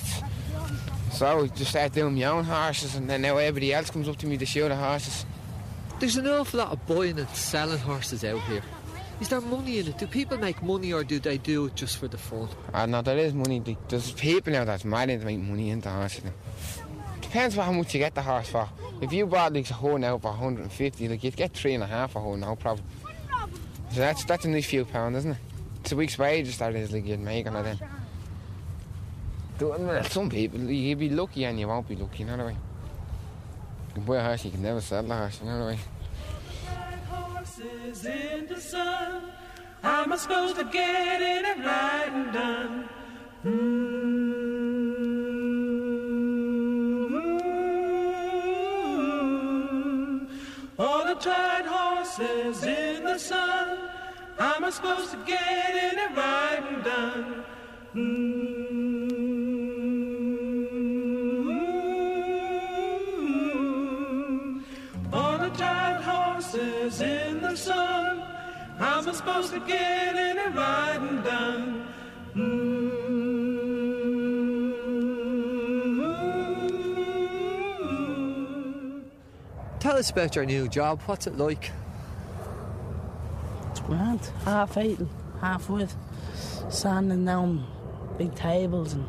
so 1.16 1.44
I 1.44 1.48
just 1.48 1.72
started 1.72 1.94
doing 1.94 2.16
my 2.16 2.24
own 2.26 2.44
horses 2.44 2.96
and 2.96 3.10
then 3.10 3.22
now 3.22 3.38
everybody 3.38 3.74
else 3.74 3.90
comes 3.90 4.10
up 4.10 4.18
to 4.18 4.28
me 4.28 4.38
to 4.38 4.46
show 4.46 4.68
the 4.68 4.76
horses. 4.76 5.26
There's 6.00 6.18
an 6.18 6.28
awful 6.28 6.60
lot 6.60 6.74
of 6.74 6.86
buying 6.86 7.18
and 7.18 7.30
selling 7.30 7.80
horses 7.80 8.26
out 8.26 8.42
here. 8.42 8.62
Is 9.22 9.30
there 9.30 9.40
money 9.40 9.80
in 9.80 9.88
it? 9.88 9.98
Do 9.98 10.08
people 10.08 10.38
make 10.38 10.62
money 10.62 10.92
or 10.92 11.06
do 11.06 11.20
they 11.20 11.38
do 11.38 11.68
it 11.68 11.76
just 11.76 11.98
for 11.98 12.10
the 12.10 12.18
fun? 12.18 12.50
Ah, 12.74 12.86
no, 12.86 13.02
there 13.02 13.18
is 13.18 13.34
money. 13.34 13.64
There's 13.88 14.12
people 14.12 14.52
now 14.52 14.66
that's 14.66 14.84
mad 14.84 15.10
into 15.10 15.26
make 15.26 15.40
money 15.40 15.70
into 15.70 15.90
horses. 15.90 16.26
Now. 16.26 16.32
Depends 17.22 17.58
on 17.58 17.66
how 17.66 17.72
much 17.72 17.94
you 17.94 18.00
get 18.00 18.14
the 18.14 18.22
horse 18.22 18.50
for. 18.50 18.68
If 19.02 19.14
you 19.14 19.26
bought 19.26 19.54
like 19.54 19.70
a 19.70 19.74
horn 19.74 20.04
out 20.04 20.22
for 20.22 20.32
150, 20.32 21.08
like 21.08 21.24
you'd 21.24 21.38
get 21.38 21.54
three 21.54 21.76
and 21.76 21.84
a 21.84 21.88
half 21.88 22.18
a 22.18 22.20
horn, 22.20 22.42
no 22.42 22.58
problem. 22.58 22.86
So 23.92 24.02
that's 24.02 24.26
that's 24.26 24.44
a 24.44 24.50
nice 24.50 24.66
few 24.66 24.84
pound, 24.84 25.16
isn't 25.16 25.32
it? 25.32 25.38
It's 25.82 25.94
a 25.94 25.96
week's 25.96 26.18
wages 26.18 26.58
that 26.58 26.76
is 26.76 26.92
like 26.92 27.06
you'd 27.06 27.20
make 27.22 27.48
on 27.48 27.56
it 27.56 27.64
then. 27.64 27.80
Some 29.58 30.30
people, 30.30 30.60
you'd 30.60 31.00
be 31.00 31.10
lucky 31.10 31.46
and 31.46 31.58
you 31.58 31.68
won't 31.68 31.88
be 31.88 31.96
lucky, 31.96 32.24
you 32.24 32.26
know 32.26 32.36
what 32.36 32.46
I 32.46 32.48
mean? 32.50 32.58
You 33.88 33.94
can 33.94 34.04
buy 34.04 34.18
a 34.18 34.24
horse, 34.24 34.44
you 34.44 34.52
can 34.52 34.62
never 34.62 34.82
sell 34.82 35.02
the 35.02 35.16
horse, 35.16 35.40
you 35.42 35.48
know 35.50 35.60
what 35.60 35.68
I 35.68 35.72
mean? 35.72 35.80
horses 37.56 38.06
in 38.06 38.48
the 38.48 38.60
sun. 38.60 39.32
Am 39.84 40.18
supposed 40.18 40.58
to 40.58 40.66
get 40.66 41.22
in 41.22 41.46
and 41.46 41.64
and 41.64 42.34
done? 42.34 42.90
Mm. 43.46 43.76
All 50.78 51.06
the 51.06 51.16
tired 51.16 51.66
horses 51.66 52.64
in 52.64 53.04
the 53.06 53.18
sun. 53.18 53.78
Am 54.38 54.72
supposed 54.72 55.12
to 55.12 55.18
get 55.26 55.94
in 55.94 56.00
and 56.00 56.18
and 56.18 56.84
done? 56.84 57.44
Mm. 57.96 58.45
Horses 66.56 67.02
in 67.02 67.42
the 67.42 67.56
sun. 67.56 68.20
How 68.78 69.00
am 69.00 69.10
I 69.10 69.12
supposed 69.14 69.54
to 69.54 69.60
get 69.62 70.16
in 70.16 70.38
and 70.38 70.56
right 70.56 70.98
and 71.00 71.24
done? 71.24 71.88
Mm-hmm. 72.36 72.96
Tell 79.80 79.98
us 79.98 80.10
about 80.10 80.36
your 80.36 80.46
new 80.46 80.68
job. 80.68 81.02
What's 81.06 81.28
it 81.28 81.38
like? 81.38 81.72
It's 83.72 83.80
grand. 83.82 84.20
Half 84.44 84.78
eating, 84.78 85.10
half 85.42 85.70
with. 85.70 85.96
Sanding 86.70 87.24
down 87.26 87.66
big 88.18 88.34
tables 88.36 88.94
and. 88.94 89.08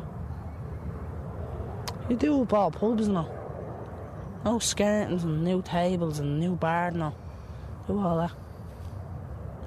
You 2.09 2.15
do 2.15 2.41
up 2.43 2.53
all 2.53 2.71
pubs 2.71 3.09
now. 3.09 3.29
No 4.45 4.59
skirtings 4.59 5.23
and 5.23 5.43
new 5.43 5.61
tables 5.61 6.19
and 6.19 6.39
new 6.39 6.55
bar 6.55 6.91
now. 6.91 7.13
Do 7.87 7.99
all 7.99 8.17
that. 8.17 8.31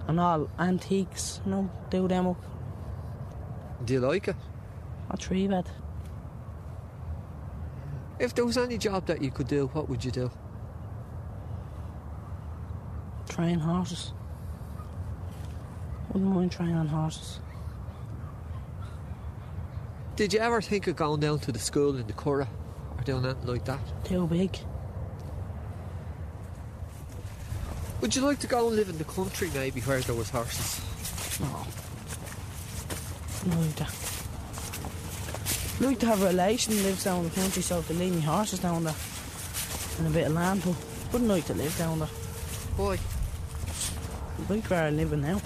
And 0.07 0.21
all 0.21 0.51
antiques, 0.59 1.41
you 1.45 1.51
know, 1.51 1.71
do 1.89 2.07
them 2.07 2.27
up. 2.29 2.45
Do 3.85 3.95
you 3.95 4.01
like 4.01 4.29
it? 4.29 4.37
A 5.11 5.16
three 5.16 5.49
bed. 5.49 5.68
If 8.18 8.35
there 8.35 8.45
was 8.45 8.59
any 8.59 8.77
job 8.77 9.07
that 9.07 9.23
you 9.23 9.31
could 9.31 9.49
do, 9.49 9.68
what 9.68 9.89
would 9.89 10.05
you 10.05 10.11
do? 10.11 10.31
Train 13.29 13.59
horses. 13.59 14.12
Wouldn't 16.12 16.35
mind 16.35 16.53
training 16.53 16.89
horses. 16.89 17.41
Did 20.16 20.35
you 20.35 20.41
ever 20.41 20.61
think 20.61 20.87
of 20.87 20.97
going 20.97 21.21
down 21.21 21.39
to 21.39 21.53
the 21.53 21.59
school 21.59 21.97
in 21.97 22.07
the 22.07 22.12
Curragh 22.12 22.49
or 22.99 23.05
doing 23.05 23.25
anything 23.25 23.47
like 23.47 23.64
that? 23.64 23.81
Too 24.05 24.27
big. 24.27 24.59
Would 28.01 28.16
you 28.16 28.22
like 28.22 28.38
to 28.40 28.46
go 28.46 28.66
and 28.68 28.76
live 28.76 28.88
in 28.88 28.96
the 28.96 29.05
country 29.05 29.51
maybe 29.55 29.80
where 29.82 30.01
there 30.01 30.14
was 30.14 30.30
horses? 30.30 30.80
No. 31.38 31.66
No. 33.46 33.61
I'd 35.80 35.86
like 35.86 35.98
to 36.01 36.07
have 36.07 36.22
a 36.22 36.26
relation 36.26 36.74
that 36.76 36.82
lives 36.82 37.05
down 37.05 37.18
in 37.20 37.28
the 37.28 37.34
country 37.34 37.62
so 37.62 37.78
I 37.78 37.82
could 37.82 37.98
leave 37.98 38.14
my 38.14 38.20
horses 38.20 38.59
down 38.59 38.84
there. 38.84 38.94
And 39.98 40.07
a 40.07 40.11
bit 40.11 40.26
of 40.28 40.32
land, 40.32 40.62
but 40.64 40.74
wouldn't 41.12 41.30
like 41.30 41.44
to 41.46 41.55
live 41.55 41.76
down 41.76 41.98
there. 41.98 42.09
Why? 42.76 42.98
I 44.38 44.53
like 44.53 44.64
where 44.70 44.84
I'm 44.84 44.96
living 44.96 45.20
now. 45.20 45.40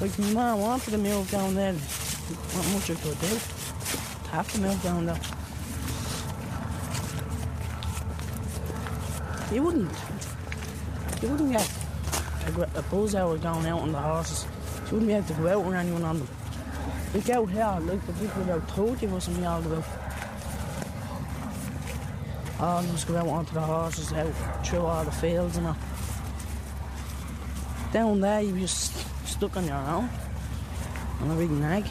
Like 0.00 0.18
my 0.18 0.32
mum 0.32 0.60
wanted 0.60 0.90
to 0.90 0.98
move 0.98 1.30
down 1.30 1.54
there. 1.54 1.72
Not 1.74 2.72
much 2.72 2.90
I 2.90 2.94
could 2.94 3.20
do. 3.20 3.38
To 4.24 4.30
have 4.30 4.52
to 4.52 4.60
move 4.60 4.82
down 4.82 5.06
there. 5.06 5.20
You 9.52 9.64
wouldn't. 9.64 9.90
You 11.20 11.28
wouldn't 11.28 11.52
get 11.52 11.70
a, 12.46 13.18
hour 13.18 13.36
going 13.36 13.66
out 13.66 13.80
on 13.80 13.92
the 13.92 13.98
horses. 13.98 14.46
You 14.86 14.92
wouldn't 14.92 15.08
be 15.08 15.14
able 15.14 15.26
to 15.26 15.34
go 15.34 15.48
out 15.48 15.64
with 15.64 15.74
anyone 15.74 16.04
on 16.04 16.18
them. 16.18 16.28
Look 17.14 17.28
out 17.30 17.50
here, 17.50 17.78
like 17.80 18.06
the 18.06 18.12
people 18.12 18.42
about 18.42 18.70
30 18.70 19.08
wasn't 19.08 19.38
me 19.38 19.44
all 19.44 19.58
about. 19.58 19.84
All 22.60 22.78
of 22.78 22.94
us 22.94 23.04
go 23.04 23.16
out 23.16 23.26
onto 23.26 23.54
the 23.54 23.60
horses, 23.60 24.12
out 24.12 24.32
through 24.64 24.80
all 24.80 25.04
the 25.04 25.10
fields 25.10 25.56
and 25.56 25.66
all. 25.66 25.76
Down 27.92 28.20
there, 28.20 28.40
you're 28.40 28.58
just 28.58 28.94
stuck 29.26 29.56
on 29.56 29.66
your 29.66 29.74
own. 29.74 30.08
On 31.22 31.30
a 31.30 31.34
big 31.34 31.50
nag. 31.50 31.84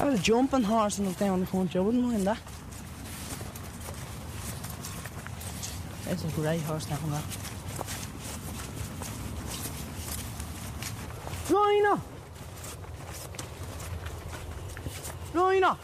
I 0.00 0.04
had 0.04 0.14
a 0.14 0.18
jumping 0.18 0.62
horse 0.62 0.98
and 0.98 1.14
down 1.18 1.40
the 1.40 1.46
country, 1.46 1.78
I 1.78 1.82
wouldn't 1.82 2.02
mind 2.02 2.26
that. 2.26 2.38
There's 6.10 6.24
a 6.24 6.28
grey 6.40 6.58
horse 6.58 6.86
down 6.86 6.98
there. 7.08 7.22
Rhino! 11.48 12.02
Rhino! 15.32 15.78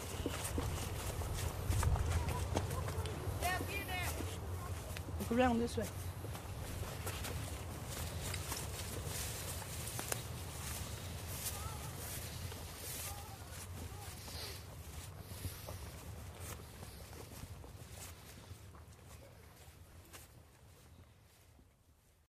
Look 5.20 5.38
around 5.38 5.60
this 5.60 5.76
way. 5.76 5.84